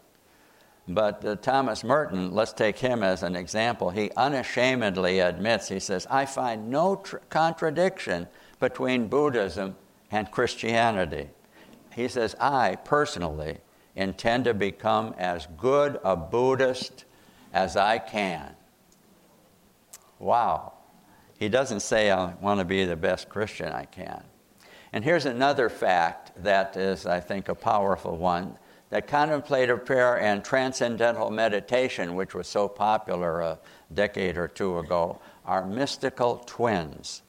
[0.89, 3.91] But uh, Thomas Merton, let's take him as an example.
[3.91, 8.28] He unashamedly admits, he says, I find no tr- contradiction
[8.61, 9.74] between Buddhism
[10.12, 11.28] and Christianity.
[11.93, 13.59] He says, I personally
[13.97, 17.05] intend to become as good a Buddhist
[17.53, 18.55] as I can.
[20.18, 20.74] Wow.
[21.39, 24.22] He doesn't say, I want to be the best Christian I can.
[24.97, 28.57] And here's another fact that is, I think, a powerful one
[28.88, 33.59] that contemplative prayer and transcendental meditation, which was so popular a
[33.92, 37.20] decade or two ago, are mystical twins.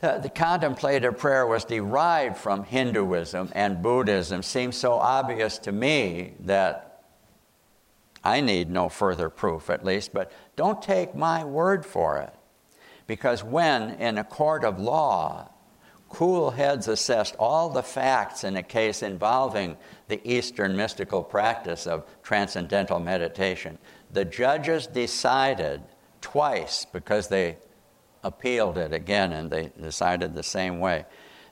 [0.00, 4.42] The, the, contemplative prayer was derived from Hinduism and Buddhism.
[4.42, 7.04] Seems so obvious to me that
[8.24, 12.34] I need no further proof, at least, but don't take my word for it.
[13.06, 15.50] Because when, in a court of law,
[16.08, 19.76] cool heads assessed all the facts in a case involving
[20.08, 23.78] the Eastern mystical practice of transcendental meditation.
[24.12, 25.82] The judges decided
[26.20, 27.58] twice because they
[28.24, 31.04] appealed it again and they decided the same way.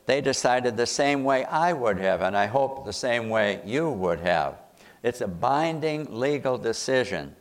[0.07, 3.91] They decided the same way I would have, and I hope the same way you
[3.91, 4.55] would have.
[5.03, 7.35] It's a binding legal decision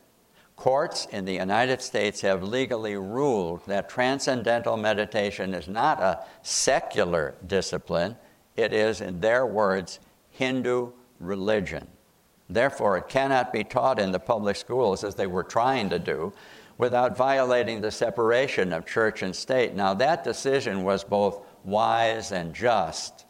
[0.56, 7.34] Courts in the United States have legally ruled that transcendental meditation is not a secular
[7.46, 8.16] discipline,
[8.56, 10.00] it is, in their words,
[10.30, 11.86] Hindu religion.
[12.48, 16.32] Therefore, it cannot be taught in the public schools as they were trying to do
[16.78, 19.74] without violating the separation of church and state.
[19.74, 23.26] Now, that decision was both wise and just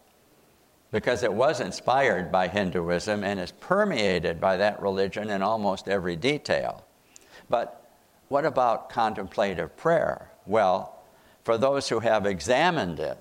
[0.92, 6.16] because it was inspired by Hinduism and is permeated by that religion in almost every
[6.16, 6.85] detail.
[7.48, 7.90] But
[8.28, 10.30] what about contemplative prayer?
[10.46, 11.02] Well,
[11.44, 13.18] for those who have examined it,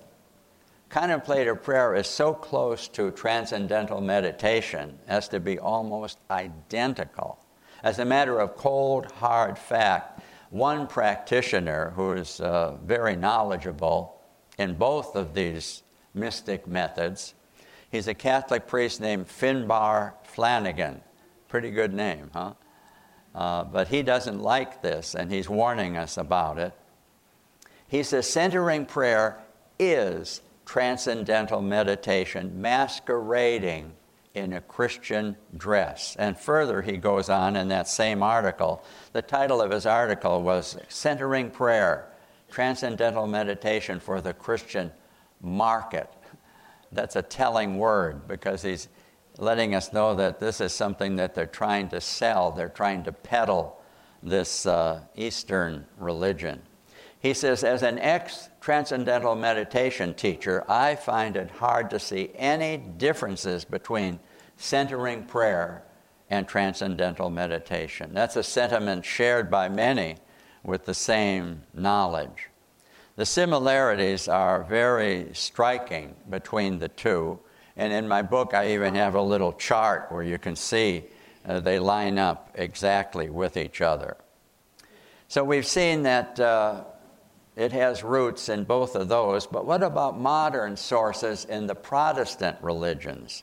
[0.88, 7.38] contemplative prayer is so close to transcendental meditation as to be almost identical.
[7.82, 10.20] As a matter of cold, hard fact,
[10.50, 14.20] one practitioner who is uh, very knowledgeable
[14.58, 15.82] in both of these
[16.14, 17.34] mystic methods,
[17.90, 21.00] he's a Catholic priest named Finbar Flanagan.
[21.48, 22.54] Pretty good name, huh?
[23.36, 26.72] Uh, but he doesn't like this, and he's warning us about it.
[27.86, 29.38] He says centering prayer
[29.78, 33.92] is transcendental meditation masquerading
[34.34, 36.16] in a Christian dress.
[36.18, 38.82] And further, he goes on in that same article.
[39.12, 42.06] The title of his article was Centering Prayer
[42.50, 44.90] Transcendental Meditation for the Christian
[45.42, 46.10] Market.
[46.90, 48.88] That's a telling word because he's,
[49.38, 52.50] letting us know that this is something that they're trying to sell.
[52.50, 53.80] They're trying to peddle
[54.22, 56.62] this uh, Eastern religion.
[57.20, 62.76] He says, as an ex transcendental meditation teacher, I find it hard to see any
[62.76, 64.20] differences between
[64.56, 65.84] centering prayer
[66.30, 68.12] and transcendental meditation.
[68.12, 70.16] That's a sentiment shared by many
[70.64, 72.48] with the same knowledge.
[73.16, 77.38] The similarities are very striking between the two,
[77.76, 81.04] and in my book, I even have a little chart where you can see
[81.46, 84.16] uh, they line up exactly with each other.
[85.28, 86.84] So we've seen that uh,
[87.56, 92.56] it has roots in both of those, but what about modern sources in the Protestant
[92.60, 93.42] religions?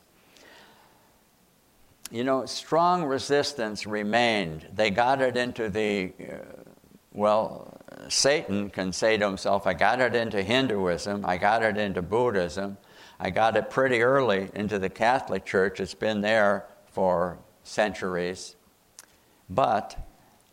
[2.10, 4.66] You know, strong resistance remained.
[4.72, 6.36] They got it into the, uh,
[7.12, 12.02] well, Satan can say to himself, I got it into Hinduism, I got it into
[12.02, 12.76] Buddhism,
[13.18, 15.80] I got it pretty early into the Catholic Church.
[15.80, 18.56] It's been there for centuries.
[19.48, 19.96] But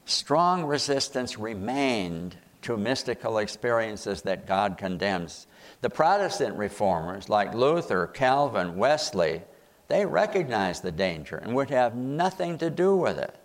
[0.05, 5.47] strong resistance remained to mystical experiences that God condemns.
[5.81, 9.41] The Protestant reformers, like Luther, Calvin, Wesley,
[9.87, 13.35] they recognized the danger and would have nothing to do with it.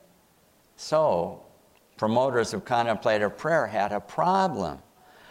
[0.77, 1.43] So,
[1.97, 4.79] promoters of contemplative prayer had a problem.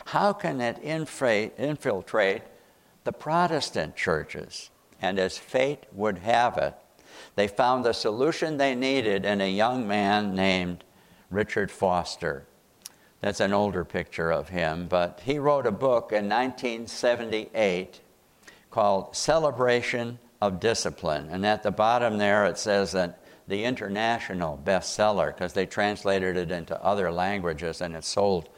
[0.06, 2.44] How can it infiltrate
[3.06, 4.70] the Protestant churches?
[5.02, 6.76] And as fate would have it,
[7.36, 10.84] they found the solution they needed in a young man named
[11.30, 12.46] Richard Foster.
[13.22, 18.02] That's an older picture of him, but he wrote a book in 1978
[18.70, 21.30] called Celebration of Discipline.
[21.32, 26.52] And at the bottom there it says that the international bestseller because they translated it
[26.52, 28.50] into other languages and it sold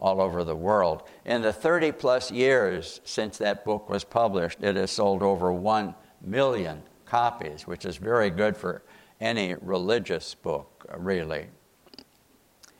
[0.00, 1.02] all over the world.
[1.24, 5.94] In the 30 plus years since that book was published, it has sold over 1
[6.20, 8.82] million copies, which is very good for
[9.20, 11.46] any religious book, uh, really.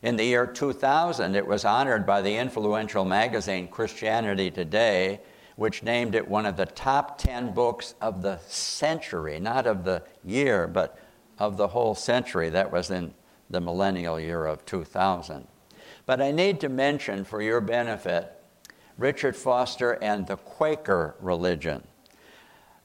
[0.02, 5.20] In the year 2000, it was honored by the influential magazine Christianity Today,
[5.56, 10.02] which named it one of the top 10 books of the century, not of the
[10.24, 10.98] year, but
[11.38, 12.50] of the whole century.
[12.50, 13.14] That was in
[13.48, 15.46] the millennial year of 2000.
[16.06, 18.30] But I need to mention for your benefit
[18.98, 21.82] Richard Foster and the Quaker religion.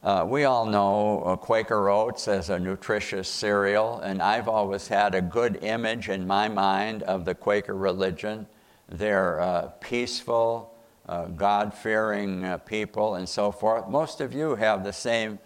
[0.02, 5.14] Uh, we all know uh, Quaker Oats as a nutritious cereal, and I've always had
[5.14, 8.46] a good image in my mind of the Quaker religion.
[8.88, 10.74] They're uh, peaceful,
[11.06, 13.88] uh, God fearing uh, people, and so forth.
[13.88, 15.38] Most of you have the same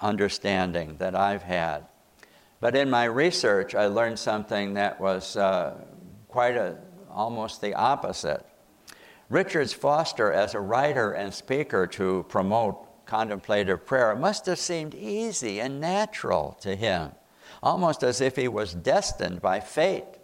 [0.00, 1.84] understanding that I've had.
[2.60, 5.36] But in my research, I learned something that was
[6.34, 6.76] quite a,
[7.12, 8.44] almost the opposite.
[9.30, 15.60] Richards Foster, as a writer and speaker to promote contemplative prayer, must have seemed easy
[15.60, 17.12] and natural to him,
[17.62, 20.18] almost as if he was destined by fate.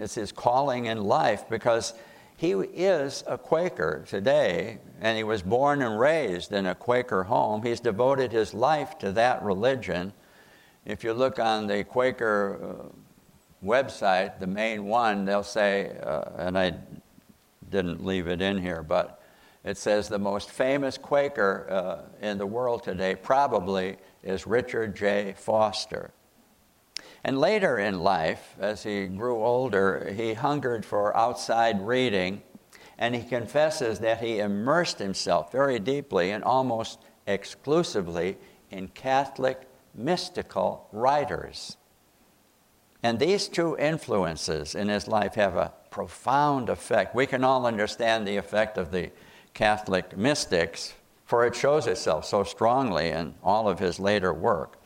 [0.00, 1.94] It's his calling in life because
[2.36, 7.62] he is a Quaker today, and he was born and raised in a Quaker home.
[7.62, 10.12] He's devoted his life to that religion.
[10.84, 12.99] If you look on the Quaker uh,
[13.64, 16.74] website, the main one, they'll say, uh, and I
[17.68, 19.22] didn't leave it in here, but
[19.64, 25.34] it says the most famous Quaker uh, in the world today probably is Richard J.
[25.36, 26.12] Foster.
[27.22, 32.42] And later in life, as he grew older, he hungered for outside reading,
[32.98, 38.38] and he confesses that he immersed himself very deeply and almost exclusively
[38.70, 41.76] in Catholic mystical writers.
[43.02, 47.14] And these two influences in his life have a profound effect.
[47.14, 49.10] We can all understand the effect of the
[49.54, 50.94] Catholic mystics,
[51.24, 54.76] for it shows itself so strongly in all of his later work.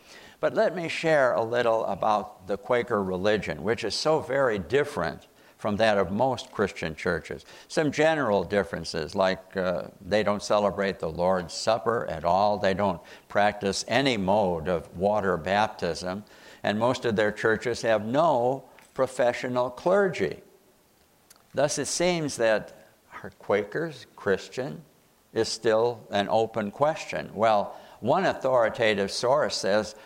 [0.41, 5.27] But let me share a little about the Quaker religion, which is so very different
[5.65, 7.47] from that of most Christian churches.
[7.69, 13.01] Some general differences, like uh, they don't celebrate the Lord's Supper at all, they don't
[13.29, 16.25] practice any mode of water baptism,
[16.65, 20.39] and most of their churches have no professional clergy.
[21.53, 22.73] Thus, it seems that
[23.23, 24.83] are Quakers Christian?
[25.33, 27.31] Is still an open question.
[27.35, 29.97] Well, one authoritative source says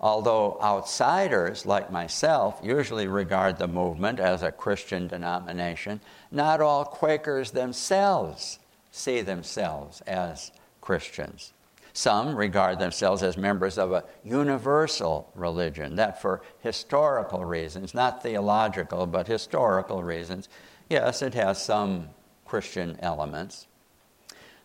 [0.00, 7.50] although outsiders like myself usually regard the movement as a Christian denomination, not all Quakers
[7.50, 8.58] themselves
[8.90, 11.52] see themselves as Christians.
[11.96, 19.06] Some regard themselves as members of a universal religion, that for historical reasons, not theological,
[19.06, 20.50] but historical reasons,
[20.90, 22.10] yes, it has some
[22.44, 23.66] Christian elements.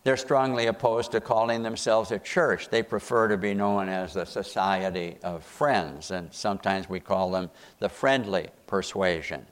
[0.04, 2.68] They're strongly opposed to calling themselves a church.
[2.68, 7.48] They prefer to be known as the Society of Friends, and sometimes we call them
[7.78, 9.46] the Friendly Persuasion.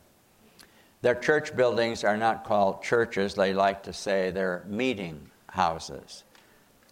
[1.01, 6.24] Their church buildings are not called churches, they like to say they're meeting houses.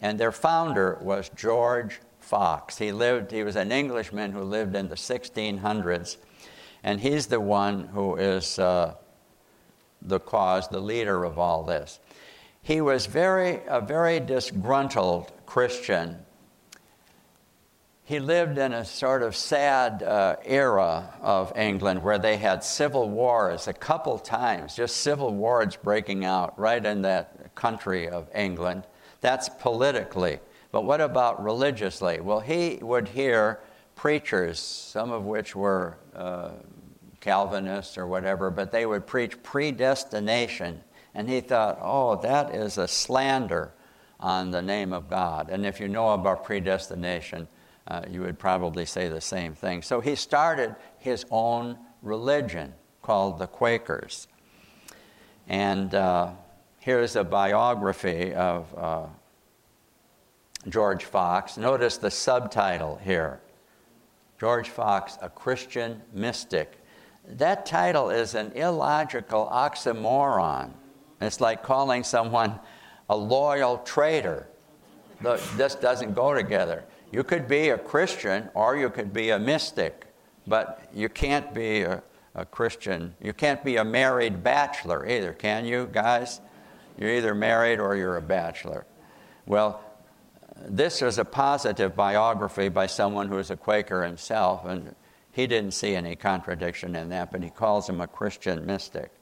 [0.00, 2.78] And their founder was George Fox.
[2.78, 6.18] He lived, he was an Englishman who lived in the 1600s,
[6.84, 8.94] and he's the one who is uh,
[10.02, 11.98] the cause, the leader of all this.
[12.62, 16.18] He was very, a very disgruntled Christian.
[18.04, 23.08] He lived in a sort of sad uh, era of England where they had civil
[23.08, 28.84] wars a couple times, just civil wars breaking out right in that country of England.
[29.20, 30.40] That's politically.
[30.70, 32.20] But what about religiously?
[32.20, 33.60] Well, he would hear
[33.94, 36.50] preachers, some of which were uh,
[37.20, 40.82] Calvinists or whatever, but they would preach predestination.
[41.14, 43.72] And he thought, oh, that is a slander
[44.20, 45.48] on the name of God.
[45.50, 47.48] And if you know about predestination,
[47.88, 49.82] uh, you would probably say the same thing.
[49.82, 54.28] So he started his own religion called the Quakers.
[55.48, 56.32] And uh,
[56.78, 59.06] here's a biography of uh,
[60.68, 61.56] George Fox.
[61.56, 63.40] Notice the subtitle here
[64.38, 66.78] George Fox, a Christian mystic.
[67.26, 70.70] That title is an illogical oxymoron.
[71.20, 72.58] It's like calling someone
[73.10, 74.46] a loyal traitor.
[75.56, 76.84] This doesn't go together.
[77.10, 80.06] You could be a Christian or you could be a mystic,
[80.46, 82.02] but you can't be a,
[82.34, 83.14] a Christian.
[83.20, 86.40] You can't be a married bachelor either, can you, guys?
[86.98, 88.84] You're either married or you're a bachelor.
[89.46, 89.80] Well,
[90.66, 94.94] this is a positive biography by someone who is a Quaker himself, and
[95.30, 99.12] he didn't see any contradiction in that, but he calls him a Christian mystic.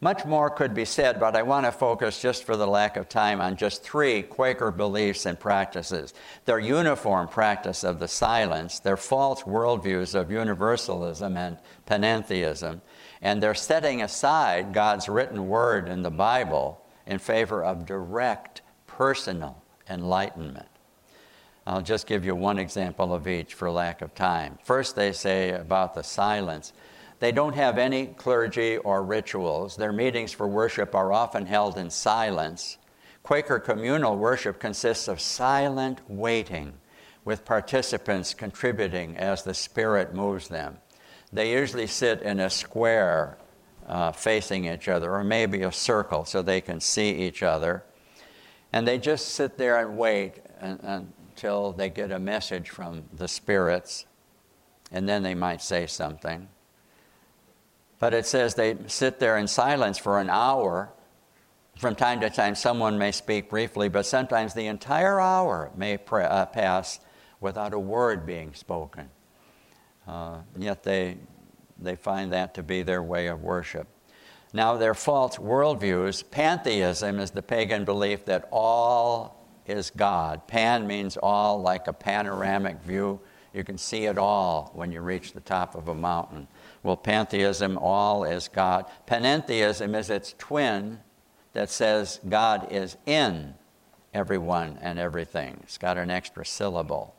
[0.00, 3.08] Much more could be said, but I want to focus, just for the lack of
[3.08, 6.14] time, on just three Quaker beliefs and practices
[6.44, 12.80] their uniform practice of the silence, their false worldviews of universalism and panentheism,
[13.20, 19.62] and their setting aside God's written word in the Bible in favor of direct, personal
[19.88, 20.68] enlightenment.
[21.66, 24.58] I'll just give you one example of each for lack of time.
[24.62, 26.72] First, they say about the silence
[27.20, 29.76] they don't have any clergy or rituals.
[29.76, 32.76] Their meetings for worship are often held in silence.
[33.22, 36.74] Quaker communal worship consists of silent waiting,
[37.24, 40.76] with participants contributing as the Spirit moves them.
[41.32, 43.38] They usually sit in a square
[43.86, 47.84] uh, facing each other, or maybe a circle so they can see each other.
[48.72, 53.28] And they just sit there and wait and, until they get a message from the
[53.28, 54.06] spirits,
[54.90, 56.48] and then they might say something.
[57.98, 60.92] But it says they sit there in silence for an hour.
[61.78, 66.24] From time to time, someone may speak briefly, but sometimes the entire hour may pre-
[66.24, 67.00] uh, pass
[67.40, 69.10] without a word being spoken.
[70.06, 71.16] Uh, yet they,
[71.84, 73.86] they find that to be their way of worship.
[74.52, 80.46] Now, their false worldviews, pantheism is the pagan belief that all is God.
[80.46, 83.20] Pan means all, like a panoramic view.
[83.52, 86.46] You can see it all when you reach the top of a mountain.
[86.82, 88.86] Well, pantheism, all is God.
[89.06, 91.00] Panentheism is its twin
[91.52, 93.54] that says God is in
[94.12, 95.58] everyone and everything.
[95.62, 97.14] It's got an extra syllable.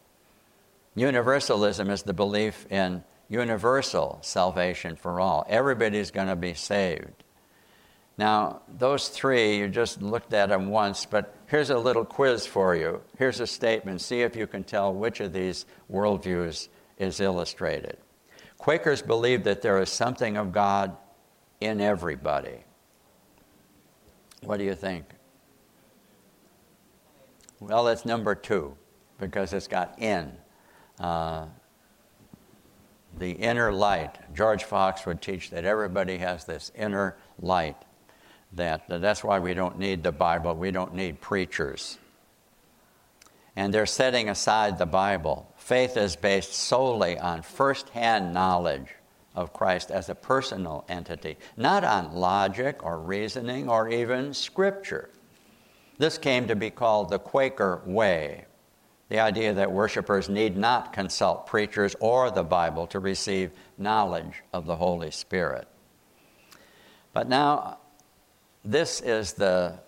[0.96, 5.46] Universalism is the belief in universal salvation for all.
[5.50, 7.24] Everybody's going to be saved.
[8.18, 12.76] Now, those three, you just looked at them once, but here's a little quiz for
[12.76, 13.02] you.
[13.18, 14.00] Here's a statement.
[14.02, 17.98] See if you can tell which of these worldviews is illustrated.
[18.58, 20.96] Quakers believe that there is something of God
[21.60, 22.64] in everybody.
[24.42, 25.06] What do you think?
[27.60, 28.78] Well, that's number two
[29.20, 30.32] because it's got in.
[31.00, 31.48] Uh,
[33.18, 34.18] the inner light.
[34.34, 37.78] George Fox would teach that everybody has this inner light.
[38.54, 40.56] That, that's why we don't need the Bible.
[40.56, 41.98] We don't need preachers.
[43.56, 48.88] And they're setting aside the Bible Faith is based solely on firsthand knowledge
[49.34, 55.10] of Christ as a personal entity, not on logic or reasoning or even scripture.
[55.98, 58.46] This came to be called the Quaker way
[59.10, 64.66] the idea that worshippers need not consult preachers or the Bible to receive knowledge of
[64.66, 65.68] the Holy Spirit.
[67.14, 67.78] But now,
[68.64, 69.80] this is the,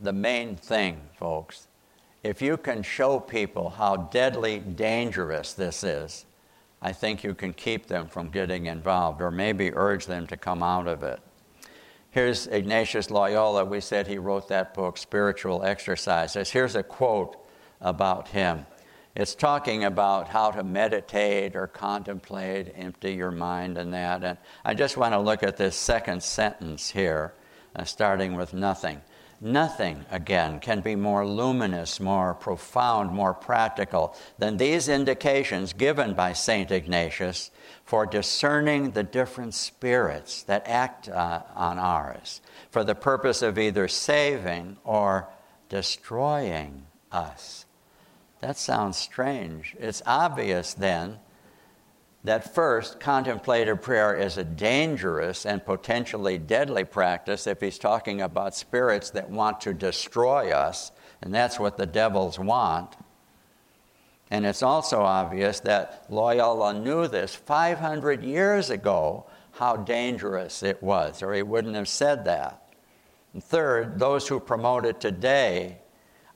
[0.00, 1.68] the main thing, folks
[2.26, 6.26] if you can show people how deadly dangerous this is,
[6.82, 10.62] I think you can keep them from getting involved or maybe urge them to come
[10.62, 11.20] out of it.
[12.10, 13.64] Here's Ignatius Loyola.
[13.64, 16.50] We said he wrote that book, Spiritual Exercises.
[16.50, 17.45] Here's a quote
[17.80, 18.66] about him.
[19.14, 24.22] It's talking about how to meditate or contemplate, empty your mind, and that.
[24.22, 27.32] And I just want to look at this second sentence here,
[27.74, 29.00] uh, starting with nothing.
[29.40, 36.32] Nothing, again, can be more luminous, more profound, more practical than these indications given by
[36.32, 36.70] St.
[36.70, 37.50] Ignatius
[37.84, 43.88] for discerning the different spirits that act uh, on ours for the purpose of either
[43.88, 45.28] saving or
[45.68, 47.65] destroying us.
[48.40, 49.74] That sounds strange.
[49.78, 51.18] It's obvious then
[52.26, 58.56] that first, contemplative prayer is a dangerous and potentially deadly practice if he's talking about
[58.56, 60.90] spirits that want to destroy us,
[61.22, 62.96] and that's what the devils want.
[64.28, 71.22] And it's also obvious that Loyola knew this 500 years ago how dangerous it was,
[71.22, 72.60] or he wouldn't have said that.
[73.34, 75.78] And third, those who promote it today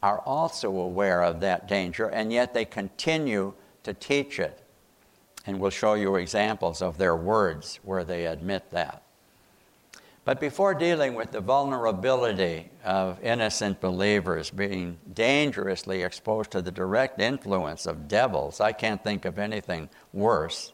[0.03, 4.62] are also aware of that danger, and yet they continue to teach it
[5.46, 9.03] and we'll show you examples of their words where they admit that.
[10.24, 17.20] But before dealing with the vulnerability of innocent believers being dangerously exposed to the direct
[17.20, 20.72] influence of devils, I can't think of anything worse.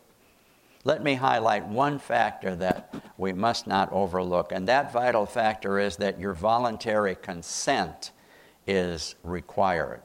[0.85, 5.97] Let me highlight one factor that we must not overlook, and that vital factor is
[5.97, 8.11] that your voluntary consent
[8.67, 10.03] is required.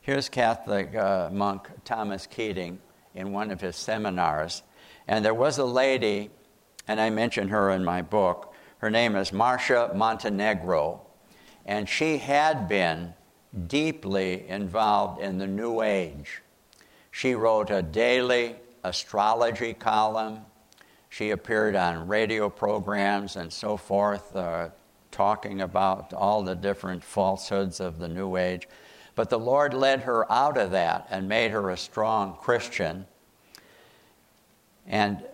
[0.00, 2.78] Here's Catholic uh, monk Thomas Keating
[3.14, 4.62] in one of his seminars,
[5.08, 6.30] and there was a lady
[6.88, 8.54] and I mention her in my book.
[8.78, 11.00] Her name is Marcia Montenegro,
[11.64, 13.14] and she had been
[13.66, 16.42] deeply involved in the New Age.
[17.10, 20.40] She wrote a daily astrology column.
[21.08, 24.68] She appeared on radio programs and so forth, uh,
[25.16, 28.68] talking about all the different falsehoods of the New Age.
[29.14, 33.06] But the Lord led her out of that and made her a strong Christian.
[34.86, 35.24] And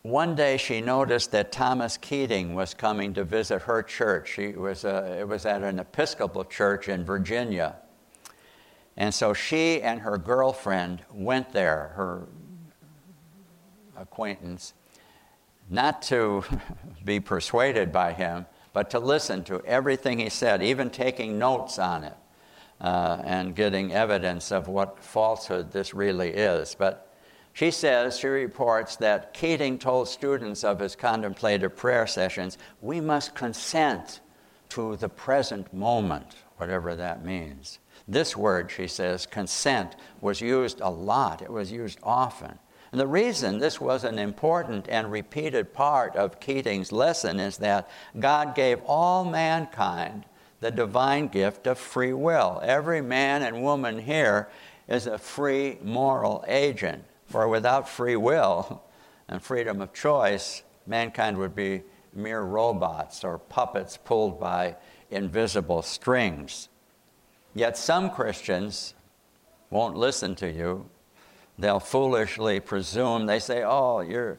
[0.00, 4.32] one day she noticed that Thomas Keating was coming to visit her church.
[4.32, 7.76] She was, uh, it was at an Episcopal church in Virginia.
[8.96, 12.26] And so she and her girlfriend went there, her
[13.98, 14.72] acquaintance,
[15.68, 16.42] not to
[17.04, 22.04] be persuaded by him, but to listen to everything he said, even taking notes on
[22.04, 22.16] it
[22.80, 26.74] uh, and getting evidence of what falsehood this really is.
[26.74, 27.10] But
[27.52, 33.34] she says, she reports that Keating told students of his contemplative prayer sessions, we must
[33.34, 34.20] consent
[34.70, 37.80] to the present moment, whatever that means.
[38.06, 42.58] This word, she says, consent, was used a lot, it was used often.
[42.92, 47.88] And the reason this was an important and repeated part of Keating's lesson is that
[48.18, 50.24] God gave all mankind
[50.60, 52.60] the divine gift of free will.
[52.62, 54.48] Every man and woman here
[54.88, 57.04] is a free moral agent.
[57.26, 58.82] For without free will
[59.28, 61.82] and freedom of choice, mankind would be
[62.12, 64.74] mere robots or puppets pulled by
[65.10, 66.68] invisible strings.
[67.54, 68.94] Yet some Christians
[69.70, 70.90] won't listen to you.
[71.60, 74.38] They'll foolishly presume, they say, Oh, you're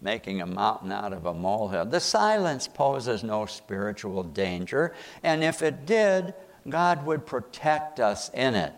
[0.00, 1.86] making a mountain out of a molehill.
[1.86, 6.34] The silence poses no spiritual danger, and if it did,
[6.68, 8.72] God would protect us in it.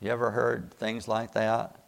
[0.00, 1.84] You ever heard things like that?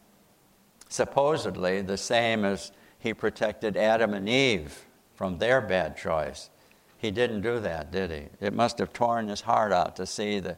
[0.88, 6.50] supposedly the same as he protected Adam and Eve from their bad choice.
[6.98, 8.24] He didn't do that, did he?
[8.40, 10.56] It must have torn his heart out to see the,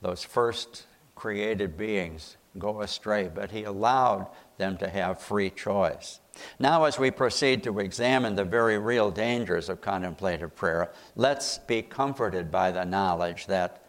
[0.00, 0.84] those first
[1.14, 4.26] created beings go astray, but he allowed
[4.58, 6.20] them to have free choice.
[6.58, 11.82] Now, as we proceed to examine the very real dangers of contemplative prayer, let's be
[11.82, 13.82] comforted by the knowledge that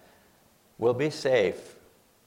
[0.78, 1.76] we'll be safe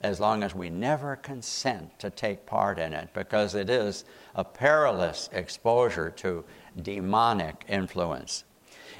[0.00, 4.42] as long as we never consent to take part in it, because it is a
[4.42, 6.44] perilous exposure to
[6.82, 8.44] demonic influence.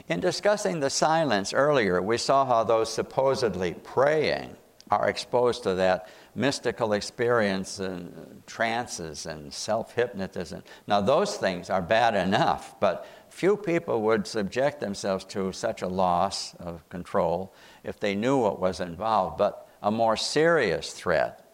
[0.08, 4.56] In discussing the silence earlier, we saw how those supposedly praying
[4.90, 10.62] are exposed to that mystical experience and trances and self hypnotism.
[10.86, 15.88] Now, those things are bad enough, but few people would subject themselves to such a
[15.88, 17.52] loss of control
[17.84, 19.38] if they knew what was involved.
[19.38, 21.46] But a more serious threat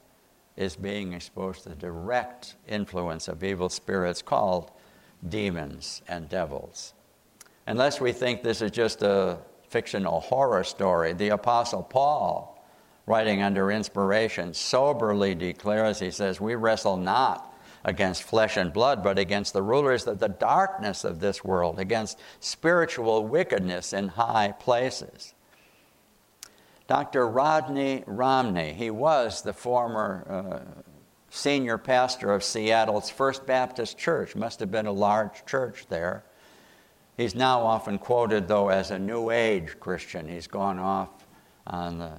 [0.56, 4.70] is being exposed to the direct influence of evil spirits called
[5.28, 6.94] demons and devils.
[7.66, 12.55] Unless we think this is just a fictional horror story, the Apostle Paul,
[13.06, 17.54] writing under inspiration, soberly declares, he says, We wrestle not
[17.84, 22.18] against flesh and blood, but against the rulers of the darkness of this world, against
[22.40, 25.34] spiritual wickedness in high places.
[26.88, 27.28] Dr.
[27.28, 30.82] Rodney Romney, he was the former uh,
[31.30, 36.24] senior pastor of Seattle's First Baptist Church, must have been a large church there.
[37.16, 40.28] He's now often quoted, though, as a New Age Christian.
[40.28, 41.26] He's gone off
[41.66, 42.12] on the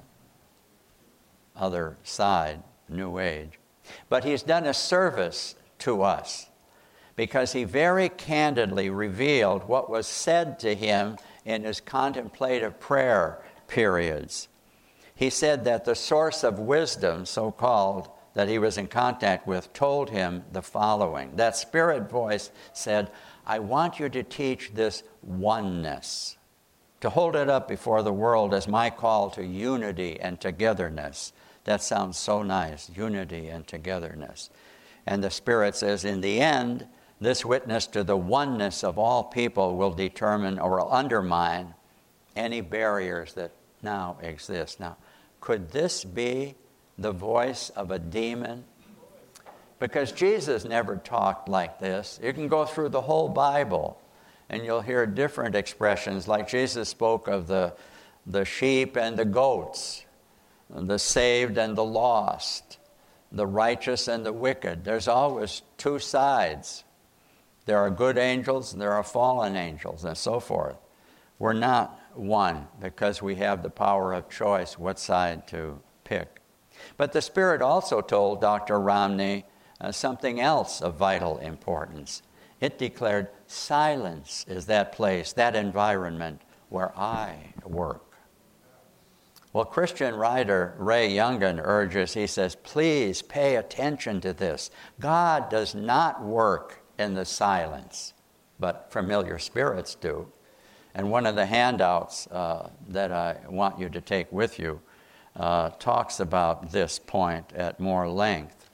[1.58, 3.60] other side, New Age.
[4.10, 6.48] But he's done a service to us
[7.16, 14.48] because he very candidly revealed what was said to him in his contemplative prayer periods
[15.18, 19.74] he said that the source of wisdom, so called, that he was in contact with,
[19.74, 21.36] told him the following.
[21.36, 23.10] That spirit voice said,
[23.44, 26.37] I want you to teach this oneness,
[27.02, 31.34] to hold it up before the world as my call to unity and togetherness.
[31.66, 34.50] That sounds so nice unity and togetherness.
[35.06, 36.88] And the Spirit says, in the end,
[37.20, 41.74] this witness to the oneness of all people will determine or undermine
[42.36, 44.80] any barriers that now exist.
[44.80, 44.98] Now,
[45.42, 46.56] could this be
[46.98, 48.64] the voice of a demon?
[49.80, 52.20] Because Jesus never talked like this.
[52.24, 54.00] You can go through the whole Bible
[54.50, 57.74] and you'll hear different expressions, like Jesus spoke of the,
[58.26, 60.06] the sheep and the goats,
[60.70, 62.78] the saved and the lost,
[63.32, 64.84] the righteous and the wicked.
[64.84, 66.84] There's always two sides.
[67.66, 70.78] There are good angels and there are fallen angels, and so forth.
[71.40, 76.42] We're not one because we have the power of choice what side to pick.
[76.96, 78.80] But the Spirit also told Dr.
[78.80, 79.46] Romney
[79.80, 82.22] uh, something else of vital importance.
[82.60, 88.04] It declared silence is that place, that environment where I work.
[89.54, 94.70] Well, Christian writer Ray Yungen urges, he says, please pay attention to this.
[95.00, 98.14] God does not work in the silence,
[98.60, 100.28] but familiar spirits do.
[100.94, 104.82] And one of the handouts uh, that I want you to take with you
[105.36, 108.67] uh, talks about this point at more length.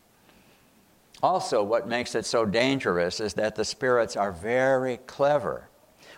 [1.23, 5.69] Also, what makes it so dangerous is that the spirits are very clever.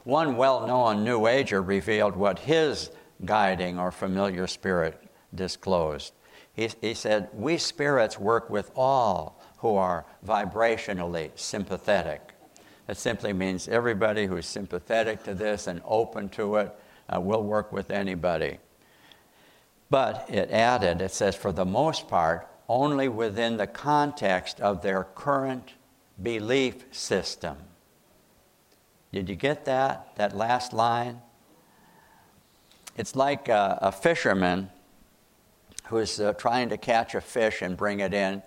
[0.03, 2.89] One well known New Ager revealed what his
[3.24, 4.99] guiding or familiar spirit
[5.36, 6.14] disclosed.
[6.53, 12.32] He, he said, We spirits work with all who are vibrationally sympathetic.
[12.88, 16.76] It simply means everybody who's sympathetic to this and open to it
[17.14, 18.58] uh, will work with anybody.
[19.91, 25.03] But it added, it says, for the most part, only within the context of their
[25.03, 25.74] current
[26.22, 27.57] belief system.
[29.11, 30.16] Did you get that?
[30.16, 31.22] That last line?
[32.97, 34.70] It's like a, a fisherman
[35.86, 38.41] who's uh, trying to catch a fish and bring it in.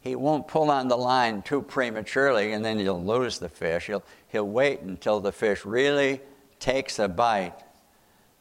[0.00, 3.86] He won't pull on the line too prematurely and then he'll lose the fish.
[3.86, 6.20] He'll, he'll wait until the fish really
[6.58, 7.54] takes a bite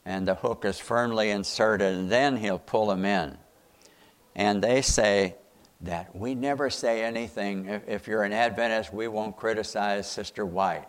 [0.05, 3.37] and the hook is firmly inserted, and then he'll pull him in.
[4.35, 5.35] And they say
[5.81, 7.67] that we never say anything.
[7.67, 10.87] If, if you're an Adventist, we won't criticize Sister White.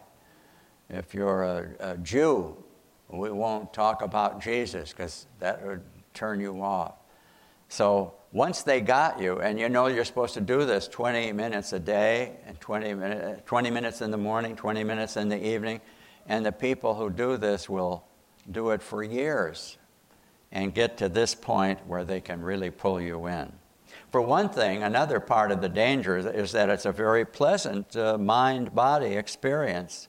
[0.88, 2.62] If you're a, a Jew,
[3.08, 5.82] we won't talk about Jesus because that would
[6.14, 6.94] turn you off.
[7.68, 11.72] So once they got you, and you know you're supposed to do this 20 minutes
[11.72, 15.80] a day, and 20, minute, 20 minutes in the morning, 20 minutes in the evening,
[16.26, 18.04] and the people who do this will
[18.50, 19.78] do it for years
[20.52, 23.52] and get to this point where they can really pull you in.
[24.10, 28.18] For one thing, another part of the danger is that it's a very pleasant uh,
[28.18, 30.08] mind body experience.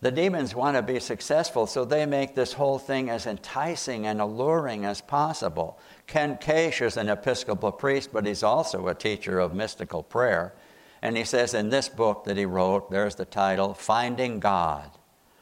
[0.00, 4.20] The demons want to be successful, so they make this whole thing as enticing and
[4.20, 5.78] alluring as possible.
[6.06, 10.52] Ken Kaisch is an Episcopal priest, but he's also a teacher of mystical prayer.
[11.00, 14.90] And he says in this book that he wrote, there's the title, Finding God,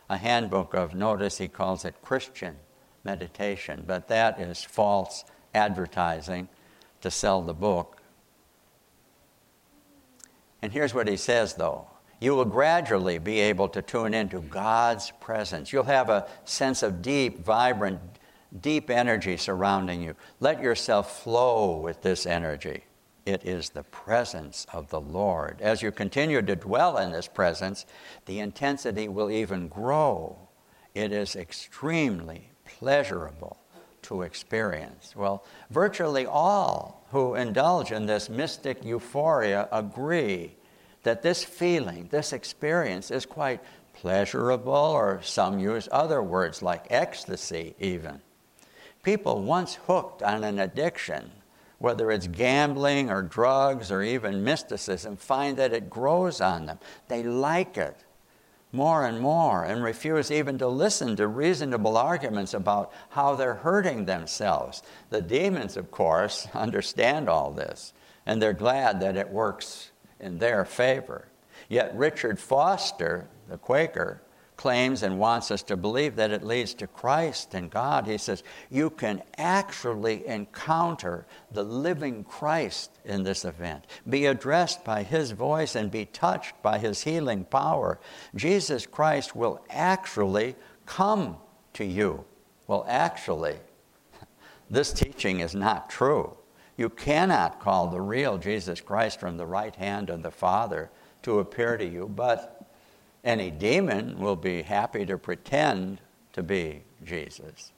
[0.08, 2.56] a handbook of, notice he calls it Christian
[3.04, 5.24] meditation, but that is false
[5.54, 6.48] advertising
[7.00, 8.00] to sell the book.
[10.62, 11.88] And here's what he says, though
[12.22, 15.72] you will gradually be able to tune into God's presence.
[15.72, 17.98] You'll have a sense of deep, vibrant,
[18.60, 20.14] deep energy surrounding you.
[20.38, 22.84] Let yourself flow with this energy.
[23.26, 25.60] It is the presence of the Lord.
[25.60, 27.86] As you continue to dwell in this presence,
[28.26, 30.38] the intensity will even grow.
[30.94, 33.58] It is extremely pleasurable
[34.02, 35.14] to experience.
[35.16, 40.56] Well, virtually all who indulge in this mystic euphoria agree
[41.02, 43.60] that this feeling, this experience is quite
[43.94, 48.20] pleasurable, or some use other words like ecstasy, even.
[49.02, 51.30] People once hooked on an addiction,
[51.78, 56.78] whether it's gambling or drugs or even mysticism, find that it grows on them.
[57.08, 57.96] They like it
[58.72, 64.06] more and more and refuse even to listen to reasonable arguments about how they're hurting
[64.06, 64.82] themselves.
[65.10, 67.92] The demons, of course, understand all this,
[68.24, 71.28] and they're glad that it works in their favor.
[71.68, 74.22] Yet Richard Foster, the Quaker,
[74.62, 78.06] claims and wants us to believe that it leads to Christ and God.
[78.06, 85.02] He says, You can actually encounter the living Christ in this event, be addressed by
[85.02, 87.98] His voice, and be touched by His healing power.
[88.36, 90.54] Jesus Christ will actually
[90.86, 91.38] come
[91.72, 92.24] to you.
[92.68, 93.56] Well, actually,
[94.70, 96.36] this teaching is not true.
[96.76, 100.88] You cannot call the real Jesus Christ from the right hand of the Father
[101.22, 102.61] to appear to you, but
[103.24, 106.00] any demon will be happy to pretend
[106.32, 107.72] to be Jesus.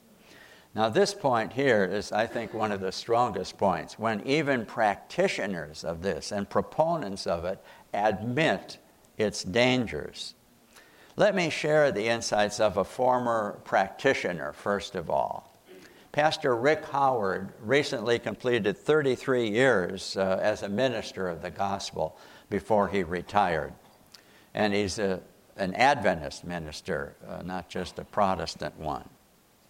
[0.73, 5.85] Now, this point here is, I think, one of the strongest points when even practitioners
[5.85, 8.77] of this and proponents of it admit
[9.17, 10.35] its dangers.
[11.15, 15.55] Let me share the insights of a former practitioner, first of all.
[16.11, 22.17] Pastor Rick Howard recently completed 33 years uh, as a minister of the gospel
[22.49, 23.73] before he retired.
[24.53, 25.21] And he's a,
[25.57, 29.07] an Adventist minister, uh, not just a Protestant one.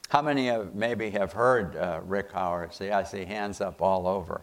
[0.10, 2.74] How many of maybe have heard uh, Rick Howard?
[2.74, 4.42] See, I see hands up all over.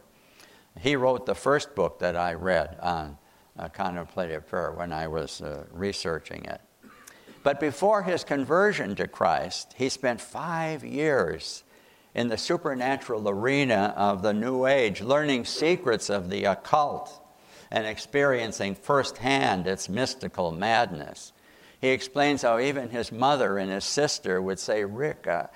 [0.80, 3.18] He wrote the first book that I read on
[3.58, 6.60] uh, contemplative prayer when I was uh, researching it.
[7.42, 11.64] But before his conversion to Christ, he spent five years
[12.14, 17.21] in the supernatural arena of the New Age, learning secrets of the occult
[17.72, 21.32] and experiencing firsthand its mystical madness.
[21.80, 25.46] He explains how even his mother and his sister would say, Rick, uh,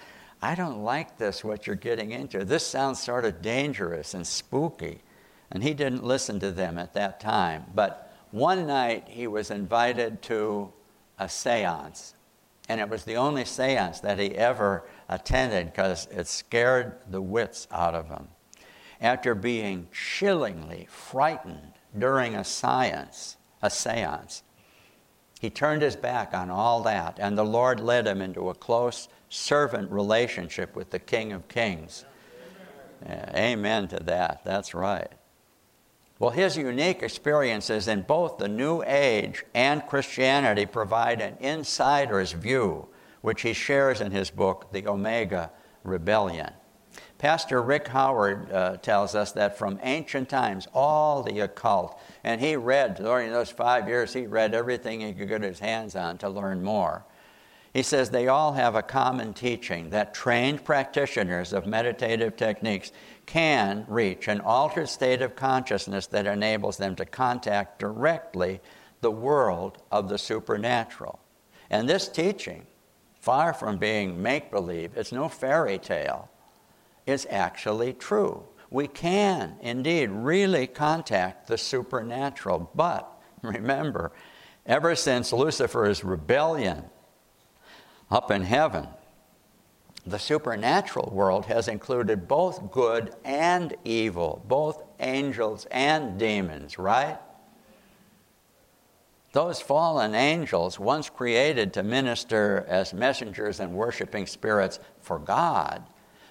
[0.40, 2.42] I don't like this, what you're getting into.
[2.42, 5.02] This sounds sort of dangerous and spooky.
[5.50, 7.66] And he didn't listen to them at that time.
[7.74, 10.72] But one night he was invited to
[11.18, 12.14] a seance.
[12.66, 17.68] And it was the only seance that he ever attended because it scared the wits
[17.70, 18.28] out of him.
[19.02, 24.42] After being chillingly frightened during a science, a seance,
[25.40, 29.09] he turned his back on all that, and the Lord led him into a close
[29.28, 32.05] servant relationship with the King of Kings.
[33.07, 34.42] Amen to that.
[34.44, 35.12] That's right.
[36.18, 42.88] Well, his unique experiences in both the New Age and Christianity provide an insider's view,
[43.20, 45.51] which he shares in his book, The Omega
[45.84, 46.53] Rebellion.
[47.26, 52.54] Pastor Rick Howard uh, tells us that from ancient times, all the occult, and he
[52.54, 56.28] read, during those five years, he read everything he could get his hands on to
[56.28, 57.04] learn more.
[57.74, 62.92] He says they all have a common teaching that trained practitioners of meditative techniques
[63.26, 68.60] can reach an altered state of consciousness that enables them to contact directly
[69.00, 71.18] the world of the supernatural.
[71.70, 72.68] And this teaching,
[73.18, 76.30] far from being make believe, it's no fairy tale,
[77.07, 78.42] is actually true.
[78.70, 82.70] We can indeed really contact the supernatural.
[82.74, 83.09] But
[83.42, 84.12] remember,
[84.66, 86.84] ever since Lucifer's rebellion
[88.11, 88.88] up in heaven,
[90.04, 97.18] the supernatural world has included both good and evil, both angels and demons, right?
[99.32, 105.82] Those fallen angels, once created to minister as messengers and worshiping spirits for God,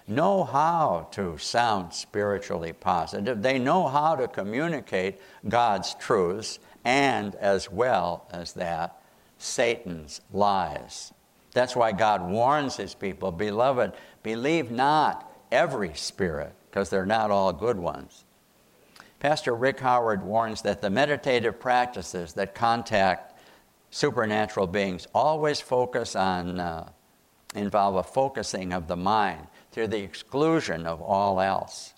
[0.08, 3.42] know how to sound spiritually positive.
[3.42, 9.02] They know how to communicate God's truths and, as well as that,
[9.38, 11.12] Satan's lies.
[11.54, 13.94] That's why God warns his people Beloved,
[14.24, 18.26] believe not every spirit, because they're not all good ones.
[19.20, 23.40] Pastor Rick Howard warns that the meditative practices that contact
[23.90, 26.90] supernatural beings always focus on, uh,
[27.56, 31.94] involve a focusing of the mind to the exclusion of all else,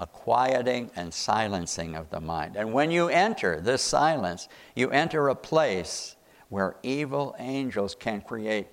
[0.00, 2.56] a quieting and silencing of the mind.
[2.56, 6.16] And when you enter this silence, you enter a place
[6.48, 8.68] where evil angels can create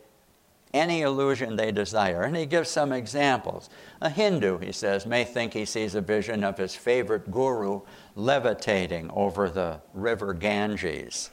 [0.73, 2.21] any illusion they desire.
[2.21, 3.69] And he gives some examples.
[3.99, 7.81] A Hindu, he says, may think he sees a vision of his favorite guru
[8.15, 11.31] levitating over the river Ganges.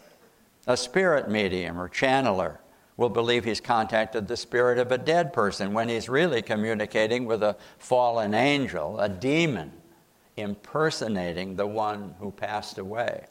[0.67, 2.59] A spirit medium or channeler
[2.97, 7.43] will believe he's contacted the spirit of a dead person when he's really communicating with
[7.43, 9.73] a fallen angel, a demon,
[10.37, 13.27] impersonating the one who passed away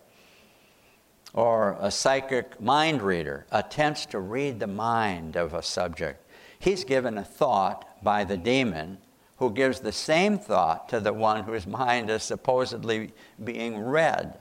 [1.33, 6.23] or a psychic mind reader attempts to read the mind of a subject,
[6.59, 8.97] he's given a thought by the demon
[9.37, 13.11] who gives the same thought to the one whose mind is supposedly
[13.43, 14.37] being read.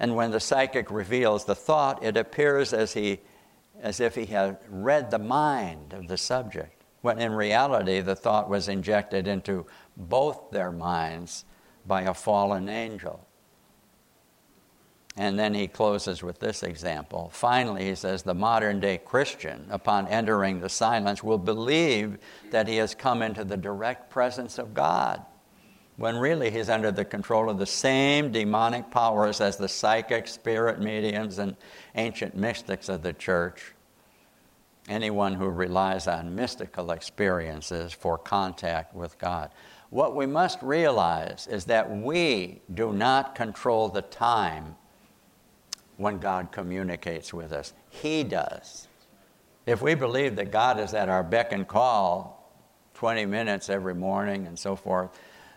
[0.00, 3.20] And when the psychic reveals the thought, it appears as, he,
[3.80, 8.48] as if he had read the mind of the subject, when in reality the thought
[8.48, 9.66] was injected into
[9.96, 11.44] both their minds
[11.86, 13.26] by a fallen angel.
[15.16, 17.30] And then he closes with this example.
[17.32, 22.18] Finally, he says, the modern day Christian, upon entering the silence, will believe
[22.50, 25.24] that he has come into the direct presence of God,
[26.00, 30.80] when really he's under the control of the same demonic powers as the psychic, spirit
[30.80, 31.54] mediums, and
[31.94, 33.74] ancient mystics of the church.
[34.88, 39.50] Anyone who relies on mystical experiences for contact with God.
[39.90, 44.76] What we must realize is that we do not control the time
[45.98, 47.74] when God communicates with us.
[47.90, 48.88] He does.
[49.66, 52.50] If we believe that God is at our beck and call
[52.94, 55.10] 20 minutes every morning and so forth,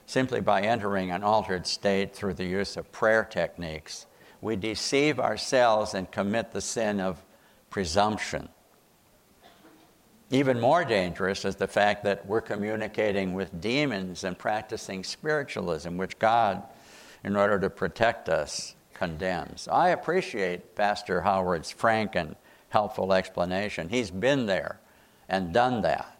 [0.05, 4.05] simply by entering an altered state through the use of prayer techniques,
[4.41, 7.23] we deceive ourselves and commit the sin of
[7.69, 8.49] presumption.
[10.29, 16.17] Even more dangerous is the fact that we're communicating with demons and practicing spiritualism, which
[16.17, 16.63] God,
[17.23, 19.67] in order to protect us, condemns.
[19.67, 22.35] I appreciate Pastor Howard's frank and
[22.69, 23.89] helpful explanation.
[23.89, 24.79] He's been there
[25.29, 26.12] and done that.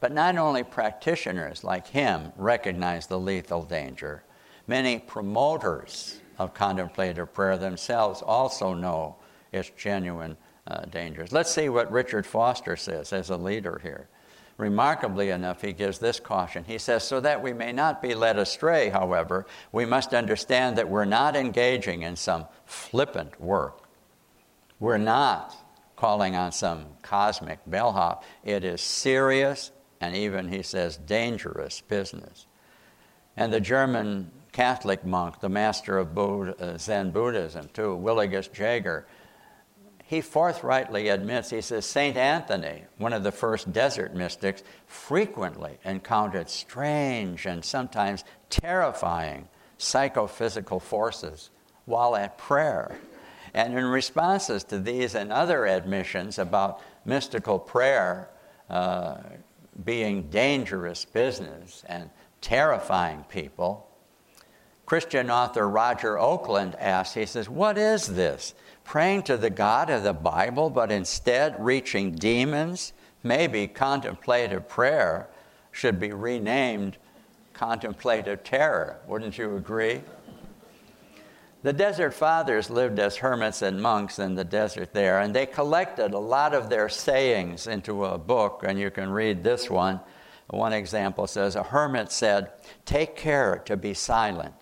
[0.00, 4.24] But not only practitioners like him recognize the lethal danger,
[4.66, 9.16] many promoters of contemplative prayer themselves also know
[9.52, 11.32] its genuine uh, dangers.
[11.32, 14.08] Let's see what Richard Foster says as a leader here.
[14.56, 16.64] Remarkably enough, he gives this caution.
[16.64, 20.88] He says, So that we may not be led astray, however, we must understand that
[20.88, 23.88] we're not engaging in some flippant work.
[24.78, 25.54] We're not
[25.96, 28.24] calling on some cosmic bellhop.
[28.44, 32.46] It is serious and even, he says, dangerous business.
[33.36, 39.06] And the German Catholic monk, the master of uh, Zen Buddhism, too, Willigis Jaeger,
[40.10, 42.16] he forthrightly admits, he says, St.
[42.16, 49.46] Anthony, one of the first desert mystics, frequently encountered strange and sometimes terrifying
[49.78, 51.50] psychophysical forces
[51.84, 52.98] while at prayer.
[53.54, 58.30] And in responses to these and other admissions about mystical prayer
[58.68, 59.18] uh,
[59.84, 62.10] being dangerous business and
[62.40, 63.86] terrifying people,
[64.86, 68.54] Christian author Roger Oakland asks, he says, What is this?
[68.82, 72.92] Praying to the God of the Bible, but instead reaching demons?
[73.22, 75.28] Maybe contemplative prayer
[75.70, 76.96] should be renamed
[77.52, 78.98] contemplative terror.
[79.06, 80.00] Wouldn't you agree?
[81.62, 86.14] The Desert Fathers lived as hermits and monks in the desert there, and they collected
[86.14, 90.00] a lot of their sayings into a book, and you can read this one.
[90.48, 92.50] One example says A hermit said,
[92.86, 94.54] Take care to be silent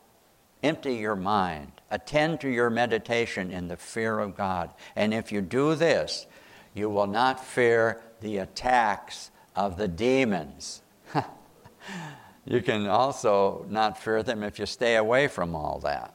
[0.62, 1.72] Empty your mind.
[1.90, 4.74] Attend to your meditation in the fear of God.
[4.96, 6.26] And if you do this,
[6.74, 10.82] you will not fear the attacks of the demons.
[12.44, 16.14] you can also not fear them if you stay away from all that.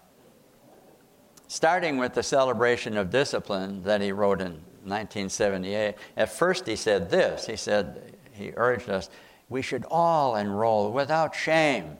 [1.47, 7.09] Starting with the celebration of discipline that he wrote in 1978, at first he said
[7.09, 9.09] this he said, he urged us,
[9.49, 11.97] we should all enroll without shame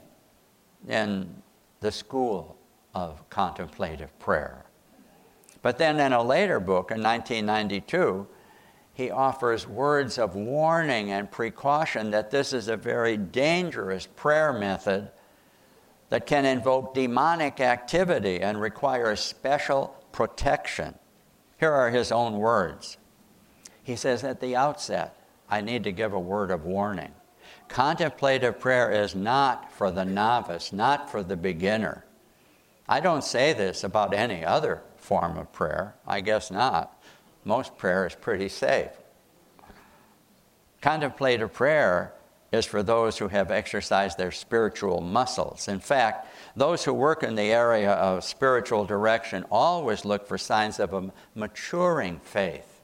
[0.88, 1.34] in
[1.82, 2.58] the school
[2.96, 4.66] of contemplative prayer.
[5.62, 8.28] But then in a later book, in 1992,
[8.94, 15.10] he offers words of warning and precaution that this is a very dangerous prayer method
[16.14, 20.94] that can invoke demonic activity and require special protection.
[21.60, 22.98] Here are his own words.
[23.82, 25.18] He says, At the outset,
[25.50, 27.12] I need to give a word of warning.
[27.68, 32.06] Contemplative prayer is not for the novice, not for the beginner.
[32.88, 35.96] I don't say this about any other form of prayer.
[36.06, 37.02] I guess not.
[37.44, 38.92] Most prayer is pretty safe.
[40.80, 42.13] Contemplative prayer
[42.54, 45.68] is for those who have exercised their spiritual muscles.
[45.68, 50.80] In fact, those who work in the area of spiritual direction always look for signs
[50.80, 52.82] of a maturing faith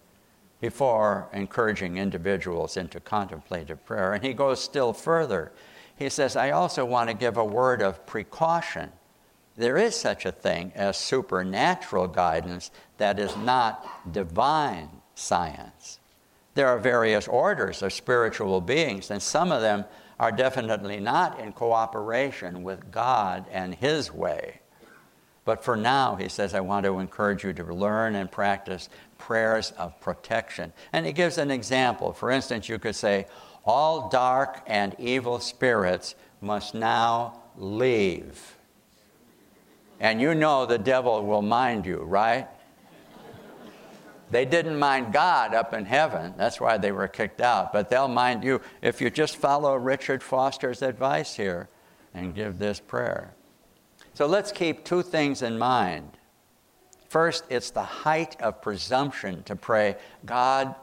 [0.59, 4.13] before encouraging individuals into contemplative prayer.
[4.13, 5.51] And he goes still further.
[5.95, 8.91] He says, I also want to give a word of precaution.
[9.55, 15.98] There is such a thing as supernatural guidance that is not divine science.
[16.55, 19.85] There are various orders of spiritual beings, and some of them
[20.19, 24.59] are definitely not in cooperation with God and His way.
[25.49, 28.87] But for now, he says, I want to encourage you to learn and practice
[29.17, 30.73] prayers of protection.
[30.93, 32.13] And he gives an example.
[32.13, 33.25] For instance, you could say,
[33.65, 38.57] All dark and evil spirits must now leave.
[39.99, 42.47] And you know the devil will mind you, right?
[44.31, 46.33] They didn't mind God up in heaven.
[46.37, 47.73] That's why they were kicked out.
[47.73, 51.67] But they'll mind you if you just follow Richard Foster's advice here
[52.13, 53.33] and give this prayer.
[54.13, 56.11] So let's keep two things in mind.
[57.07, 59.95] First, it's the height of presumption to pray,
[60.25, 60.75] God,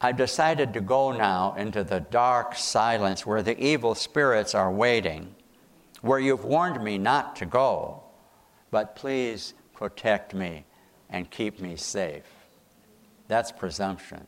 [0.00, 5.34] I've decided to go now into the dark silence where the evil spirits are waiting,
[6.00, 8.02] where you've warned me not to go,
[8.70, 10.64] but please protect me
[11.10, 12.39] and keep me safe.
[13.30, 14.26] That's presumption.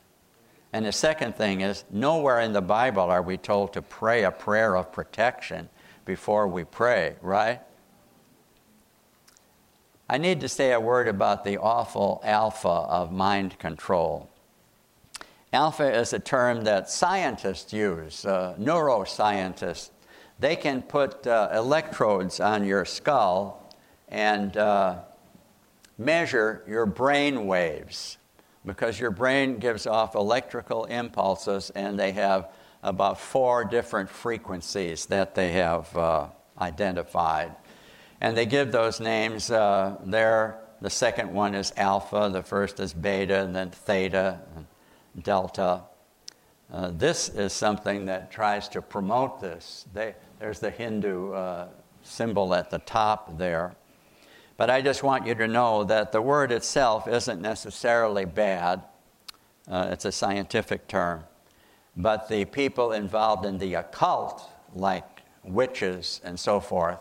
[0.71, 4.31] And the second thing is, nowhere in the Bible are we told to pray a
[4.31, 5.67] prayer of protection
[6.05, 7.59] before we pray, right?
[10.09, 14.29] I need to say a word about the awful alpha of mind control.
[15.51, 19.89] Alpha is a term that scientists use, uh, neuroscientists.
[20.39, 23.69] They can put uh, electrodes on your skull
[24.07, 24.99] and uh,
[25.97, 28.17] measure your brain waves
[28.65, 35.35] because your brain gives off electrical impulses and they have about four different frequencies that
[35.35, 36.27] they have uh,
[36.59, 37.55] identified
[38.21, 42.93] and they give those names uh, there the second one is alpha, the first is
[42.93, 45.83] beta, and then theta, and delta.
[46.69, 49.85] Uh, this is something that tries to promote this.
[49.93, 51.67] They, there's the Hindu uh,
[52.01, 53.77] symbol at the top there.
[54.57, 58.83] But I just want you to know that the word itself isn't necessarily bad,
[59.67, 61.23] uh, it's a scientific term.
[61.95, 66.99] But the people involved in the occult, like witches and so forth,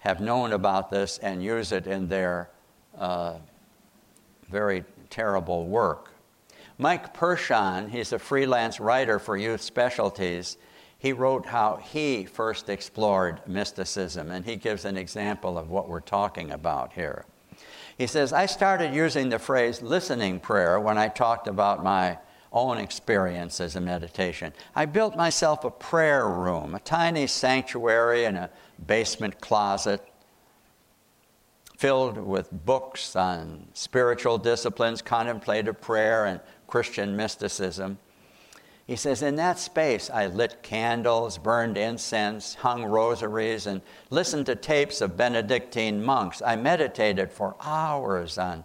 [0.00, 2.50] have known about this and use it in their
[2.96, 3.34] uh,
[4.48, 6.12] very terrible work.
[6.78, 10.58] Mike Perschon, he's a freelance writer for Youth Specialties.
[10.98, 16.00] He wrote how he first explored mysticism, and he gives an example of what we're
[16.00, 17.24] talking about here.
[17.96, 22.18] He says, I started using the phrase listening prayer when I talked about my
[22.52, 24.52] own experience as a meditation.
[24.74, 28.50] I built myself a prayer room, a tiny sanctuary in a
[28.86, 30.04] basement closet
[31.76, 37.98] filled with books on spiritual disciplines, contemplative prayer, and Christian mysticism.
[38.88, 44.56] He says, In that space, I lit candles, burned incense, hung rosaries, and listened to
[44.56, 46.40] tapes of Benedictine monks.
[46.40, 48.64] I meditated for hours on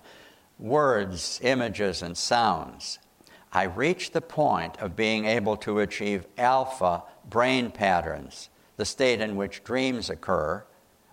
[0.57, 2.99] words, images, and sounds.
[3.51, 9.35] I reached the point of being able to achieve alpha brain patterns, the state in
[9.35, 10.63] which dreams occur,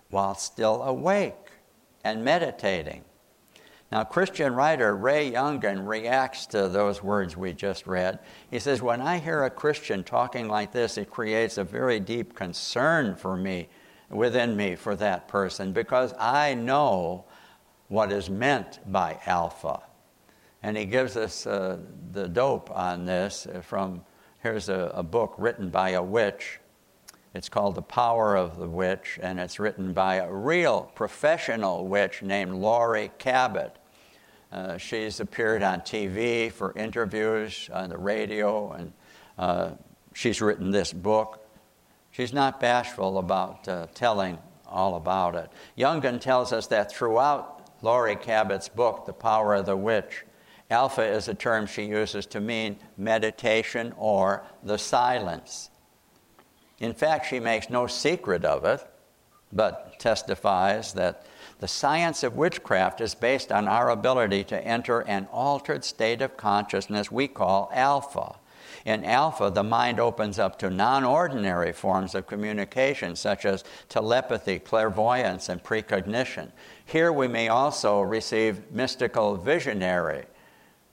[0.09, 1.51] while still awake
[2.01, 3.03] and meditating.
[3.91, 8.19] Now, Christian writer Ray Yungen reacts to those words we just read.
[8.49, 12.33] He says, When I hear a Christian talking like this, it creates a very deep
[12.33, 13.67] concern for me,
[14.09, 17.25] within me, for that person, because I know
[17.89, 19.81] what is meant by alpha.
[20.63, 21.79] And he gives us uh,
[22.11, 24.05] the dope on this from
[24.39, 26.61] here's a, a book written by a witch
[27.33, 32.21] it's called The Power of the Witch, and it's written by a real professional witch
[32.21, 33.77] named Laurie Cabot.
[34.51, 38.93] Uh, she's appeared on TV for interviews, on the radio, and
[39.37, 39.71] uh,
[40.13, 41.47] she's written this book.
[42.11, 44.37] She's not bashful about uh, telling
[44.67, 45.49] all about it.
[45.77, 50.25] Yungen tells us that throughout Laurie Cabot's book, The Power of the Witch,
[50.69, 55.69] alpha is a term she uses to mean meditation or the silence.
[56.79, 58.85] In fact, she makes no secret of it,
[59.53, 61.25] but testifies that
[61.61, 66.35] the science of witchcraft is based on our ability to enter an altered state of
[66.35, 68.35] consciousness we call alpha.
[68.83, 74.57] In alpha, the mind opens up to non ordinary forms of communication, such as telepathy,
[74.57, 76.51] clairvoyance, and precognition.
[76.83, 80.25] Here, we may also receive mystical visionary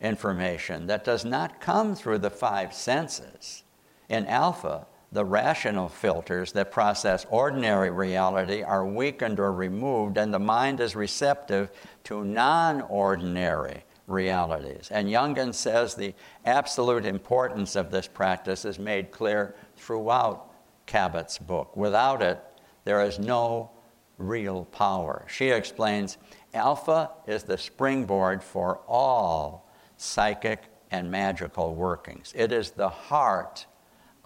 [0.02, 3.62] information that does not come through the five senses.
[4.10, 10.38] In alpha, the rational filters that process ordinary reality are weakened or removed, and the
[10.38, 11.70] mind is receptive
[12.04, 14.88] to non ordinary realities.
[14.90, 16.14] And Yungen says the
[16.44, 20.52] absolute importance of this practice is made clear throughout
[20.86, 21.76] Cabot's book.
[21.76, 22.42] Without it,
[22.84, 23.70] there is no
[24.18, 25.24] real power.
[25.28, 26.18] She explains
[26.54, 33.66] Alpha is the springboard for all psychic and magical workings, it is the heart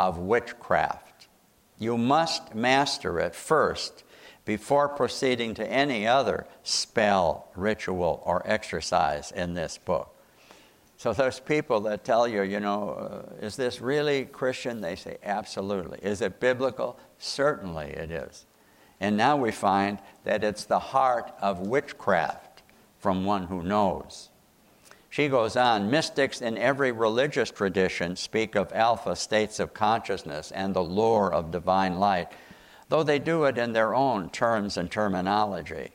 [0.03, 1.29] of witchcraft.
[1.79, 4.03] You must master it first
[4.45, 10.13] before proceeding to any other spell, ritual, or exercise in this book.
[10.97, 14.81] So, those people that tell you, you know, uh, is this really Christian?
[14.81, 15.99] They say, absolutely.
[16.03, 16.99] Is it biblical?
[17.19, 18.47] Certainly it is.
[19.01, 22.63] And now we find that it's the heart of witchcraft
[22.99, 24.31] from one who knows.
[25.13, 30.73] She goes on mystics in every religious tradition speak of alpha states of consciousness and
[30.73, 32.33] the lure of divine light,
[32.89, 35.91] though they do it in their own terms and terminology.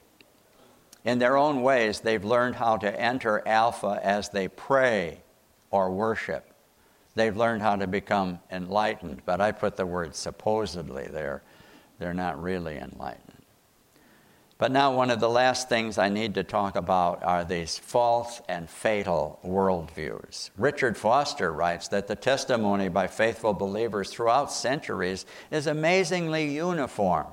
[1.03, 5.23] In their own ways, they've learned how to enter alpha as they pray
[5.71, 6.53] or worship.
[7.15, 11.41] They've learned how to become enlightened, but I put the word supposedly there.
[11.97, 13.26] They're not really enlightened.
[14.59, 18.41] But now, one of the last things I need to talk about are these false
[18.49, 20.49] and fatal worldviews.
[20.57, 27.27] Richard Foster writes that the testimony by faithful believers throughout centuries is amazingly uniform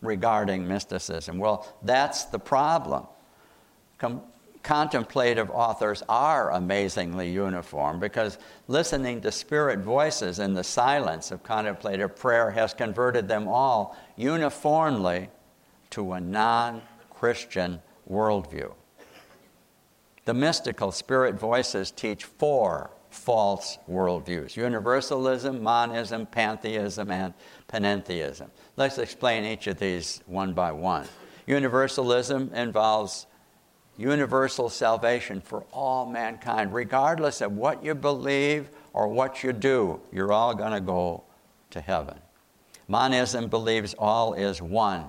[0.00, 1.38] regarding mysticism.
[1.38, 3.08] Well, that's the problem.
[3.98, 4.22] Com-
[4.62, 12.14] contemplative authors are amazingly uniform because listening to spirit voices in the silence of contemplative
[12.16, 15.28] prayer has converted them all uniformly
[15.94, 17.80] to a non Christian
[18.10, 18.72] worldview.
[20.24, 27.32] The mystical spirit voices teach four false worldviews universalism, monism, pantheism, and
[27.68, 28.50] panentheism.
[28.76, 31.06] Let's explain each of these one by one.
[31.46, 33.26] Universalism involves
[33.96, 40.00] universal salvation for all mankind, regardless of what you believe or what you do.
[40.10, 41.22] You're all going to go
[41.70, 42.18] to heaven.
[42.88, 45.06] Monism believes all is one,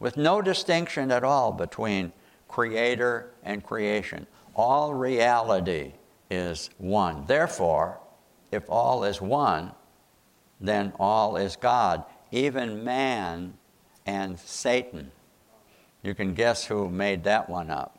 [0.00, 2.12] with no distinction at all between
[2.48, 4.26] creator and creation.
[4.56, 5.92] All reality
[6.30, 7.24] is one.
[7.26, 8.00] Therefore,
[8.50, 9.72] if all is one,
[10.60, 13.54] then all is God, even man
[14.04, 15.12] and Satan.
[16.02, 17.98] You can guess who made that one up.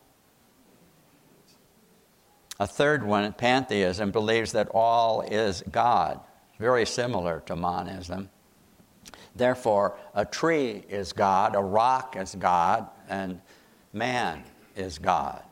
[2.59, 6.19] A third one, pantheism, believes that all is God,
[6.59, 8.29] very similar to monism.
[9.35, 13.41] Therefore, a tree is God, a rock is God, and
[13.93, 14.43] man
[14.75, 15.43] is God.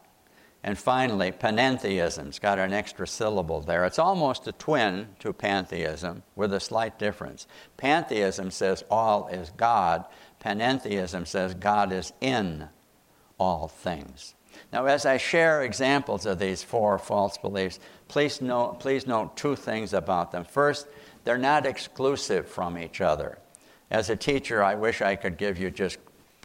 [0.62, 3.86] And finally, panentheism's got an extra syllable there.
[3.86, 7.48] It's almost a twin to pantheism with a slight difference.
[7.78, 10.06] Pantheism says all is God,
[10.44, 12.68] panentheism says God is in
[13.38, 14.36] all things.
[14.74, 17.80] Now, as I share examples of these four false beliefs,
[18.10, 20.44] please note, please note two things about them.
[20.44, 20.88] First,
[21.24, 23.38] they're not exclusive from each other.
[23.92, 25.98] As a teacher, I wish I could give you just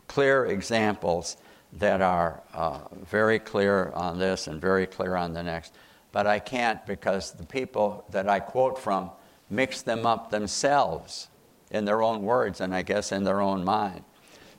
[0.09, 1.37] clear examples
[1.75, 5.75] that are uh, very clear on this and very clear on the next.
[6.13, 9.11] But I can't because the people that I quote from
[9.51, 11.29] mix them up themselves
[11.71, 14.05] in their own words and I guess in their own mind.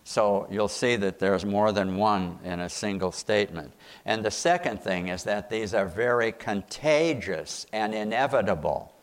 [0.03, 3.73] So you'll see that there's more than one in a single statement.
[4.05, 8.93] And the second thing is that these are very contagious and inevitable.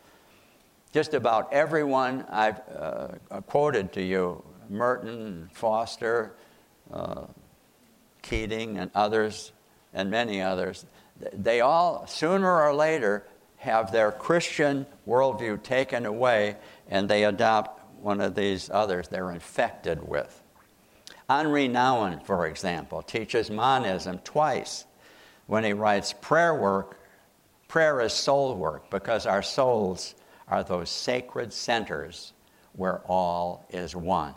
[0.93, 3.09] Just about everyone I've uh,
[3.47, 6.35] quoted to you, Merton, Foster,
[6.93, 7.25] uh,
[8.21, 9.53] Keating, and others,
[9.95, 10.85] and many others,
[11.33, 13.25] they all, sooner or later,
[13.57, 16.57] have their Christian worldview taken away
[16.89, 20.43] and they adopt one of these others they're infected with.
[21.31, 24.85] Henri Nouwen, for example, teaches monism twice
[25.47, 26.99] when he writes prayer work.
[27.69, 30.17] Prayer is soul work because our souls
[30.53, 32.35] are those sacred centers
[32.75, 34.35] where all is one.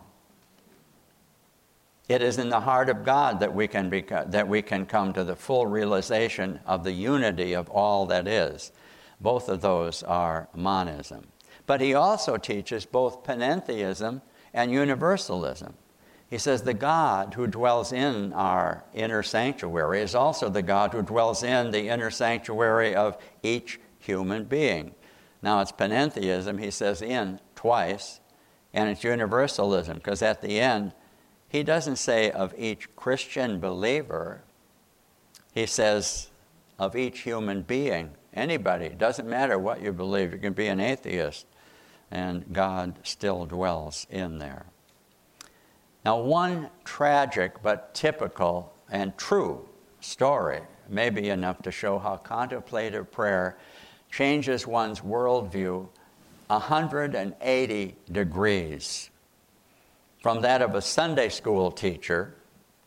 [2.08, 5.12] It is in the heart of God that we can, beca- that we can come
[5.12, 8.72] to the full realization of the unity of all that is.
[9.20, 11.28] Both of those are monism.
[11.68, 14.22] But he also teaches both panentheism
[14.54, 15.74] and universalism.
[16.30, 21.02] He says the God who dwells in our inner sanctuary is also the God who
[21.02, 24.96] dwells in the inner sanctuary of each human being.
[25.46, 28.20] Now it's panentheism, he says in twice,
[28.74, 30.94] and it's universalism, because at the end,
[31.48, 34.42] he doesn't say of each Christian believer,
[35.54, 36.32] he says
[36.80, 38.90] of each human being, anybody.
[38.90, 41.46] Doesn't matter what you believe, you can be an atheist,
[42.10, 44.66] and God still dwells in there.
[46.04, 49.70] Now, one tragic but typical and true
[50.00, 53.60] story may be enough to show how contemplative prayer
[54.16, 55.86] changes one's worldview
[56.48, 59.10] 180 degrees
[60.22, 62.34] from that of a Sunday school teacher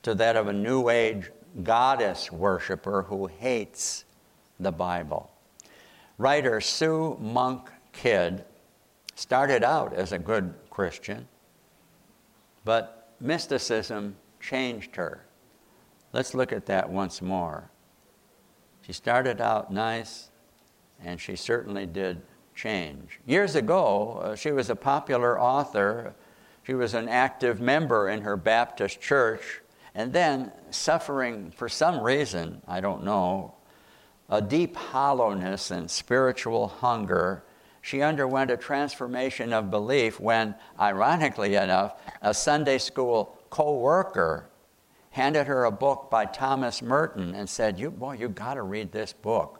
[0.02, 1.30] to that of a New Age
[1.62, 4.06] goddess worshiper who hates
[4.58, 5.30] the Bible.
[6.16, 8.46] Writer Sue Monk Kidd
[9.14, 11.28] started out as a good Christian,
[12.64, 15.26] but mysticism changed her.
[16.14, 17.70] Let's look at that once more.
[18.80, 20.27] She started out nice,
[21.02, 22.22] and she certainly did
[22.54, 23.20] change.
[23.26, 26.14] Years ago, uh, she was a popular author
[26.68, 29.62] she was an active member in her Baptist church,
[29.94, 33.54] and then suffering for some reason, I don't know,
[34.28, 37.42] a deep hollowness and spiritual hunger,
[37.80, 44.50] she underwent a transformation of belief when, ironically enough, a Sunday school co worker
[45.08, 48.92] handed her a book by Thomas Merton and said, you, Boy, you got to read
[48.92, 49.57] this book.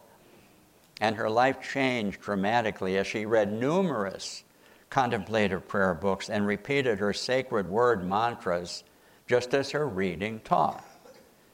[1.01, 4.45] And her life changed dramatically as she read numerous
[4.91, 8.85] contemplative prayer books and repeated her sacred word mantras
[9.27, 10.85] just as her reading taught.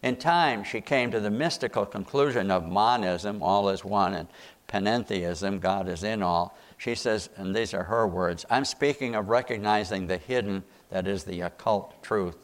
[0.03, 4.29] In time, she came to the mystical conclusion of monism, all is one, and
[4.69, 6.57] panentheism, God is in all.
[6.77, 11.25] She says, and these are her words I'm speaking of recognizing the hidden, that is
[11.25, 12.37] the occult truth,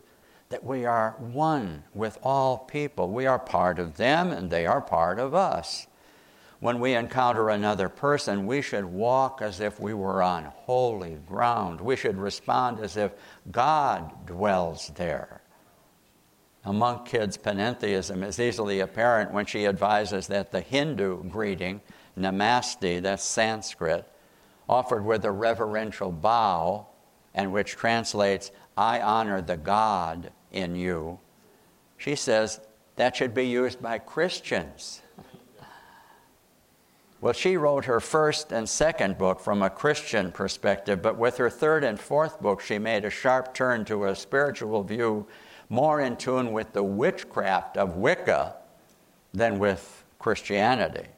[0.49, 3.11] that we are one with all people.
[3.11, 5.87] We are part of them, and they are part of us
[6.61, 11.81] when we encounter another person, we should walk as if we were on holy ground.
[11.81, 13.13] We should respond as if
[13.51, 15.41] God dwells there.
[16.65, 21.81] Among Kidd's, panentheism is easily apparent when she advises that the Hindu greeting,
[22.19, 24.07] namaste, that's Sanskrit,
[24.69, 26.87] offered with a reverential bow,
[27.35, 31.19] and which translates, I honor the God in you.
[31.97, 32.61] She says
[32.97, 35.01] That should be used by Christians.
[37.21, 41.51] Well, she wrote her first and second book from a Christian perspective, but with her
[41.51, 45.27] third and fourth book, she made a sharp turn to a spiritual view
[45.69, 48.57] more in tune with the witchcraft of Wicca
[49.35, 51.09] than with Christianity.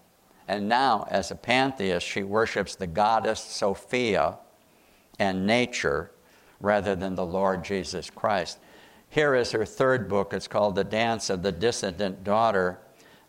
[0.48, 4.38] And now, as a pantheist, she worships the goddess Sophia
[5.20, 6.10] and nature
[6.60, 8.58] rather than the Lord Jesus Christ.
[9.08, 10.32] Here is her third book.
[10.32, 12.80] It's called The Dance of the Dissident Daughter.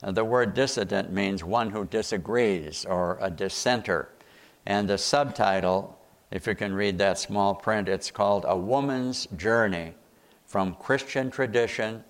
[0.03, 4.09] Uh, the word dissident means one who disagrees or a dissenter.
[4.65, 5.97] And the subtitle,
[6.29, 9.93] if you can read that small print, it's called A Woman's Journey
[10.45, 12.03] from Christian Tradition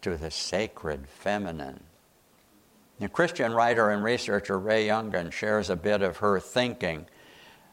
[0.00, 1.80] to the Sacred Feminine.
[2.98, 7.06] The Christian writer and researcher Ray Yungen shares a bit of her thinking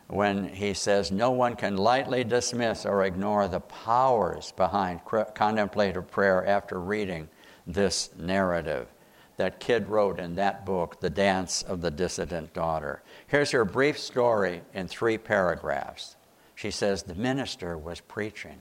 [0.07, 6.45] when he says, No one can lightly dismiss or ignore the powers behind contemplative prayer
[6.45, 7.29] after reading
[7.67, 8.87] this narrative
[9.39, 13.01] that Kidd wrote in that book, The Dance of the Dissident Daughter.
[13.27, 16.17] Here's her brief story in three paragraphs.
[16.55, 18.59] She says, The minister was preaching.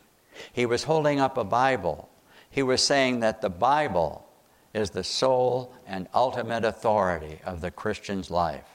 [0.53, 2.09] He was holding up a Bible.
[2.49, 4.25] He was saying that the Bible
[4.73, 8.69] is the sole and ultimate authority of the Christian's life.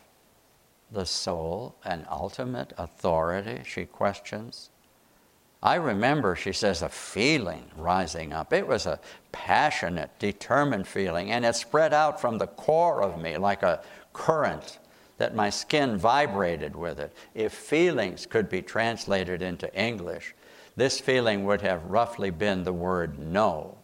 [0.91, 4.71] The sole and ultimate authority, she questions.
[5.63, 8.51] I remember, she says, a feeling rising up.
[8.51, 8.99] It was a
[9.31, 13.81] passionate, determined feeling, and it spread out from the core of me like a
[14.11, 14.79] current
[15.19, 17.15] that my skin vibrated with it.
[17.33, 20.35] If feelings could be translated into English,
[20.75, 23.77] this feeling would have roughly been the word no.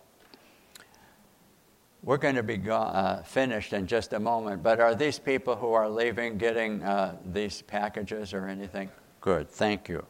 [2.04, 5.56] We're going to be go- uh, finished in just a moment, but are these people
[5.56, 8.90] who are leaving getting uh, these packages or anything?
[9.22, 10.06] Good, thank you.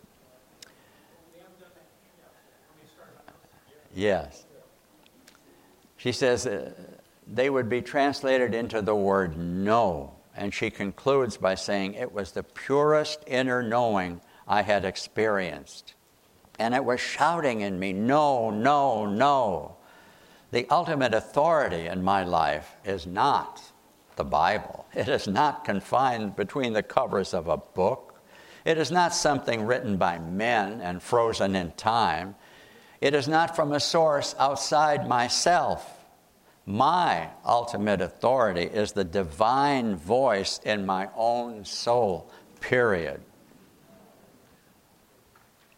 [3.93, 4.45] Yes.
[5.97, 6.71] She says uh,
[7.27, 10.15] they would be translated into the word no.
[10.35, 15.93] And she concludes by saying, It was the purest inner knowing I had experienced.
[16.57, 19.75] And it was shouting in me, No, no, no.
[20.51, 23.61] The ultimate authority in my life is not
[24.15, 24.85] the Bible.
[24.93, 28.21] It is not confined between the covers of a book.
[28.65, 32.35] It is not something written by men and frozen in time.
[33.01, 36.05] It is not from a source outside myself.
[36.65, 43.21] My ultimate authority is the divine voice in my own soul, period.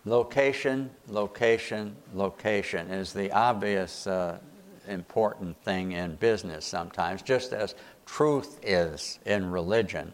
[0.03, 4.39] Location, location, location is the obvious uh,
[4.87, 7.75] important thing in business sometimes, just as
[8.07, 10.11] truth is in religion.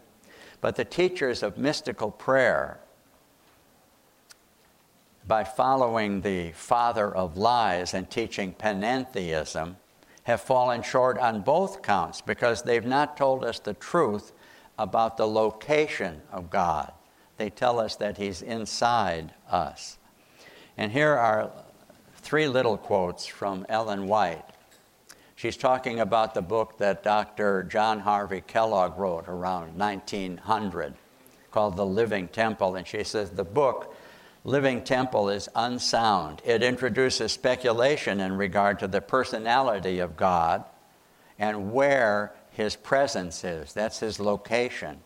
[0.60, 2.80] But the teachers of mystical prayer
[5.28, 9.76] by following the father of lies and teaching panentheism
[10.22, 14.32] have fallen short on both counts because they've not told us the truth
[14.78, 16.92] about the location of God.
[17.36, 19.98] They tell us that He's inside us.
[20.78, 21.50] And here are
[22.16, 24.44] three little quotes from Ellen White.
[25.36, 27.64] She's talking about the book that Dr.
[27.64, 30.94] John Harvey Kellogg wrote around 1900
[31.50, 32.76] called The Living Temple.
[32.76, 33.94] And she says the book
[34.44, 36.42] living temple is unsound.
[36.44, 40.64] It introduces speculation in regard to the personality of God
[41.38, 43.72] and where his presence is.
[43.72, 45.00] That's his location.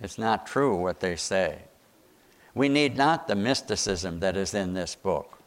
[0.00, 1.58] It's not true what they say.
[2.54, 5.38] We need not the mysticism that is in this book.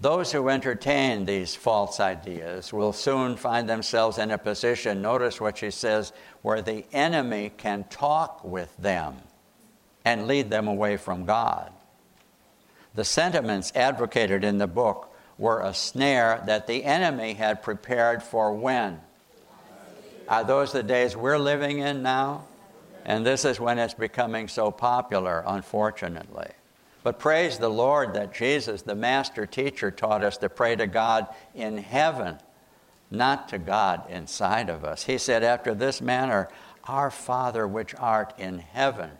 [0.00, 5.58] Those who entertain these false ideas will soon find themselves in a position, notice what
[5.58, 6.12] she says,
[6.42, 9.16] where the enemy can talk with them
[10.04, 11.72] and lead them away from God.
[12.96, 18.54] The sentiments advocated in the book were a snare that the enemy had prepared for
[18.54, 19.00] when?
[20.26, 22.46] Are those the days we're living in now?
[23.04, 26.48] And this is when it's becoming so popular, unfortunately.
[27.02, 31.26] But praise the Lord that Jesus, the master teacher, taught us to pray to God
[31.54, 32.38] in heaven,
[33.10, 35.04] not to God inside of us.
[35.04, 36.48] He said, After this manner,
[36.84, 39.10] Our Father which art in heaven,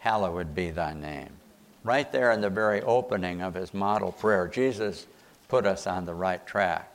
[0.00, 1.38] hallowed be thy name
[1.84, 5.06] right there in the very opening of his model prayer, Jesus
[5.48, 6.90] put us on the right track.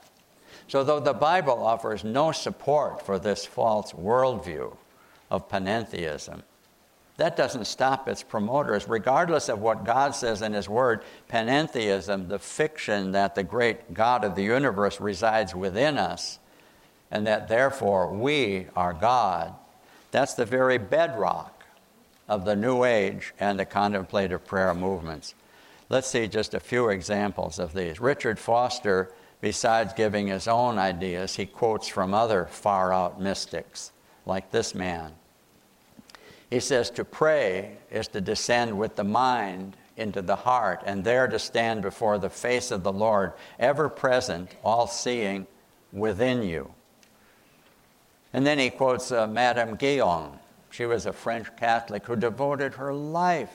[0.68, 4.76] So, though the Bible offers no support for this false worldview
[5.30, 6.42] of panentheism,
[7.16, 8.88] that doesn't stop its promoters.
[8.88, 14.24] Regardless of what God says in His Word, panentheism, the fiction that the great God
[14.24, 16.38] of the universe resides within us,
[17.10, 19.52] and that therefore we are God,
[20.12, 21.59] that's the very bedrock
[22.30, 25.34] of the New Age and the contemplative prayer movements.
[25.88, 28.00] Let's see just a few examples of these.
[28.00, 33.92] Richard Foster besides giving his own ideas, he quotes from other far out mystics,
[34.26, 35.12] like this man.
[36.50, 41.28] He says, To pray is to descend with the mind into the heart, and there
[41.28, 45.46] to stand before the face of the Lord, ever present, all seeing
[45.92, 46.72] within you.
[48.32, 50.38] And then he quotes uh, Madame Guyon.
[50.70, 53.54] She was a French Catholic who devoted her life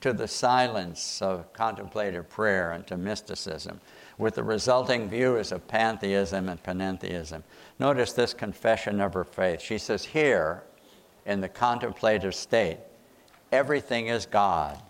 [0.00, 3.80] to the silence of contemplative prayer and to mysticism,
[4.18, 7.44] with the resulting views of pantheism and panentheism.
[7.78, 9.60] Notice this confession of her faith.
[9.60, 10.64] She says, Here,
[11.24, 12.78] in the contemplative state,
[13.52, 14.82] everything is God.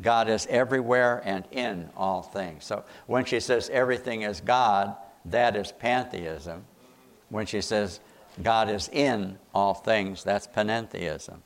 [0.00, 2.64] God is everywhere and in all things.
[2.64, 4.94] So when she says everything is God,
[5.26, 6.64] that is pantheism.
[7.28, 8.00] When she says
[8.42, 11.38] God is in all things, that's panentheism.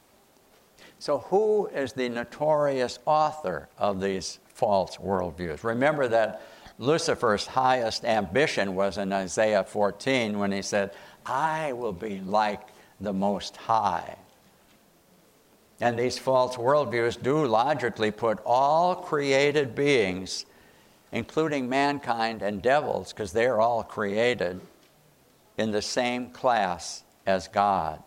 [0.98, 5.62] So, who is the notorious author of these false worldviews?
[5.64, 6.42] Remember that
[6.78, 10.92] Lucifer's highest ambition was in Isaiah 14 when he said,
[11.26, 12.60] I will be like
[13.00, 14.16] the Most High.
[15.80, 20.46] And these false worldviews do logically put all created beings,
[21.12, 24.60] including mankind and devils, because they're all created,
[25.56, 28.02] in the same class as God.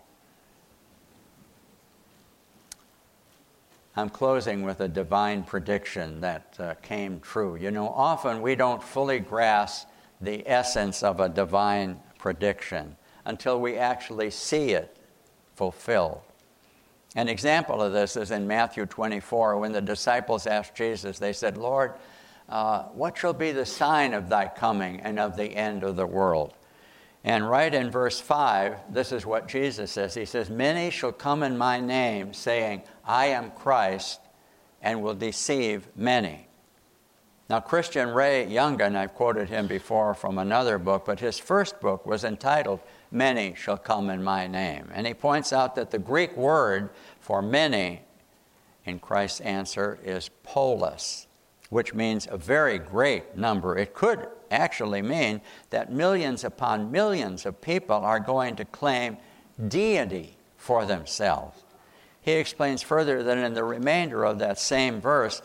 [3.95, 7.55] I'm closing with a divine prediction that uh, came true.
[7.55, 9.87] You know, often we don't fully grasp
[10.21, 12.95] the essence of a divine prediction
[13.25, 14.97] until we actually see it
[15.55, 16.21] fulfilled.
[17.15, 21.57] An example of this is in Matthew 24 when the disciples asked Jesus, they said,
[21.57, 21.93] Lord,
[22.49, 26.05] uh, what shall be the sign of thy coming and of the end of the
[26.05, 26.53] world?
[27.27, 30.13] And right in verse 5, this is what Jesus says.
[30.13, 34.21] He says, Many shall come in my name, saying, I am Christ,
[34.81, 36.47] and will deceive many.
[37.49, 42.05] Now, Christian Ray Yungen, I've quoted him before from another book, but his first book
[42.05, 42.79] was entitled
[43.11, 44.89] Many Shall Come in My Name.
[44.93, 48.03] And he points out that the Greek word for many
[48.85, 51.27] in Christ's answer is polis,
[51.71, 53.77] which means a very great number.
[53.77, 59.17] It could actually mean that millions upon millions of people are going to claim
[59.67, 61.63] deity for themselves.
[62.21, 65.41] He explains further that in the remainder of that same verse,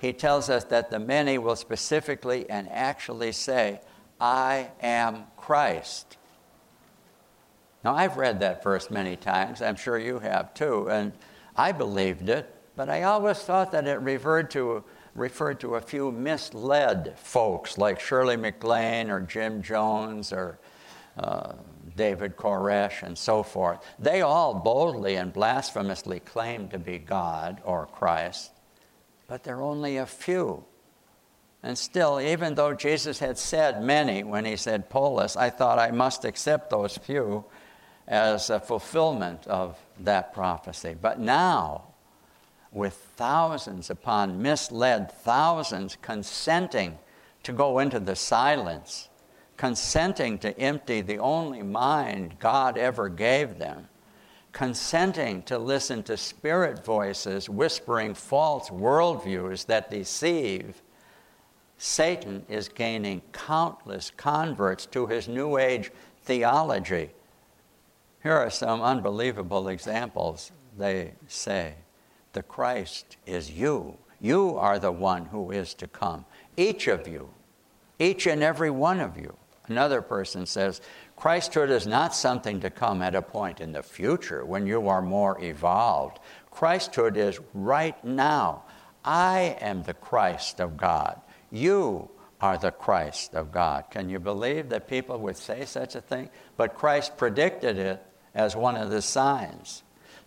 [0.00, 3.80] he tells us that the many will specifically and actually say,
[4.20, 6.16] I am Christ.
[7.84, 9.60] Now, I've read that verse many times.
[9.60, 10.90] I'm sure you have too.
[10.90, 11.12] And
[11.56, 14.82] I believed it, but I always thought that it referred to
[15.14, 20.58] referred to a few misled folks like Shirley MacLaine or Jim Jones or
[21.16, 21.52] uh,
[21.96, 23.84] David Koresh and so forth.
[23.98, 28.50] They all boldly and blasphemously claim to be God or Christ,
[29.28, 30.64] but they're only a few.
[31.62, 35.92] And still, even though Jesus had said many when he said polis, I thought I
[35.92, 37.44] must accept those few
[38.06, 40.94] as a fulfillment of that prophecy.
[41.00, 41.93] But now,
[42.74, 46.98] with thousands upon misled thousands consenting
[47.44, 49.08] to go into the silence,
[49.56, 53.88] consenting to empty the only mind God ever gave them,
[54.52, 60.82] consenting to listen to spirit voices whispering false worldviews that deceive,
[61.78, 65.92] Satan is gaining countless converts to his New Age
[66.22, 67.10] theology.
[68.22, 71.74] Here are some unbelievable examples, they say
[72.34, 73.96] the Christ is you.
[74.20, 76.24] You are the one who is to come.
[76.56, 77.30] Each of you,
[77.98, 79.36] each and every one of you.
[79.66, 80.82] Another person says,
[81.18, 85.00] Christhood is not something to come at a point in the future when you are
[85.00, 86.18] more evolved.
[86.52, 88.64] Christhood is right now.
[89.04, 91.20] I am the Christ of God.
[91.50, 93.84] You are the Christ of God.
[93.90, 96.28] Can you believe that people would say such a thing?
[96.56, 98.02] But Christ predicted it
[98.34, 99.82] as one of the signs.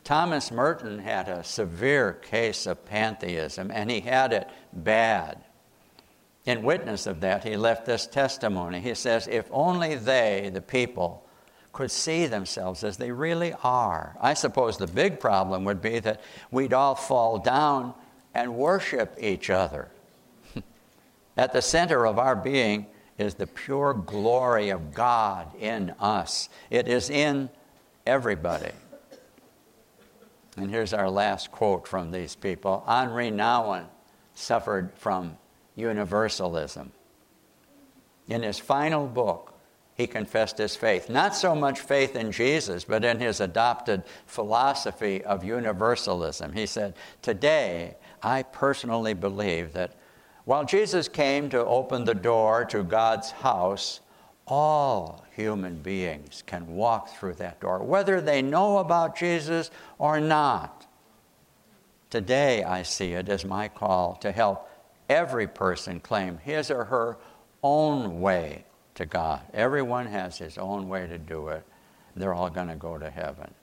[0.08, 5.44] Thomas Merton had a severe case of pantheism, and he had it bad.
[6.46, 8.80] In witness of that, he left this testimony.
[8.80, 11.28] He says, If only they, the people,
[11.74, 14.16] could see themselves as they really are.
[14.22, 16.22] I suppose the big problem would be that
[16.52, 17.94] we'd all fall down
[18.34, 19.90] and worship each other.
[21.36, 22.86] At the center of our being
[23.18, 27.50] is the pure glory of God in us, it is in
[28.06, 28.72] everybody.
[30.58, 33.86] And here's our last quote from these people Henri Nouwen
[34.34, 35.38] suffered from
[35.76, 36.92] universalism.
[38.28, 39.54] In his final book,
[39.96, 41.10] he confessed his faith.
[41.10, 46.54] Not so much faith in Jesus, but in his adopted philosophy of universalism.
[46.54, 49.96] He said, Today, I personally believe that
[50.46, 54.00] While Jesus came to open the door to God's house,
[54.48, 59.70] all human beings can walk through that door, whether they know about Jesus
[60.00, 60.86] or not.
[62.10, 64.70] Today, I see it as my call to help
[65.10, 67.18] every person claim his or her
[67.62, 68.64] own way
[68.96, 69.42] to God.
[69.54, 71.64] Everyone has his own way to do it.
[72.16, 73.54] They're all going to go to heaven.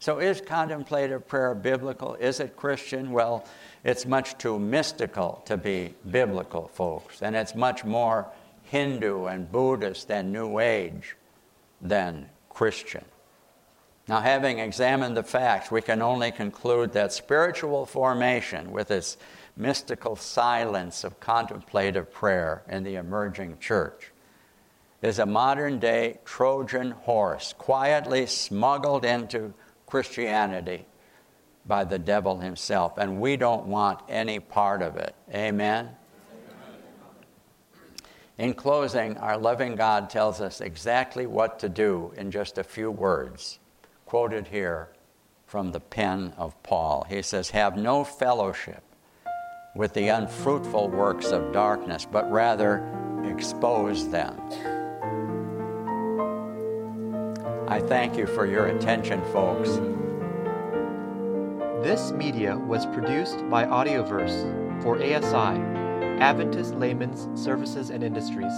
[0.00, 2.14] So, is contemplative prayer biblical?
[2.14, 3.10] Is it Christian?
[3.10, 3.44] Well,
[3.82, 8.28] it's much too mystical to be biblical, folks, and it's much more
[8.70, 11.16] Hindu and Buddhist and New Age
[11.80, 13.04] than Christian.
[14.08, 19.18] Now, having examined the facts, we can only conclude that spiritual formation, with its
[19.56, 24.12] mystical silence of contemplative prayer in the emerging church,
[25.02, 29.52] is a modern day Trojan horse quietly smuggled into
[29.86, 30.86] Christianity
[31.66, 35.14] by the devil himself, and we don't want any part of it.
[35.32, 35.90] Amen?
[38.38, 42.88] In closing, our loving God tells us exactly what to do in just a few
[42.88, 43.58] words,
[44.06, 44.90] quoted here
[45.44, 47.04] from the pen of Paul.
[47.08, 48.84] He says, Have no fellowship
[49.74, 52.88] with the unfruitful works of darkness, but rather
[53.28, 54.40] expose them.
[57.66, 59.80] I thank you for your attention, folks.
[61.84, 65.77] This media was produced by Audioverse for ASI,
[66.20, 68.52] Adventist Layman's Services and Industries.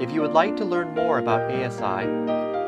[0.00, 2.06] If you would like to learn more about ASI,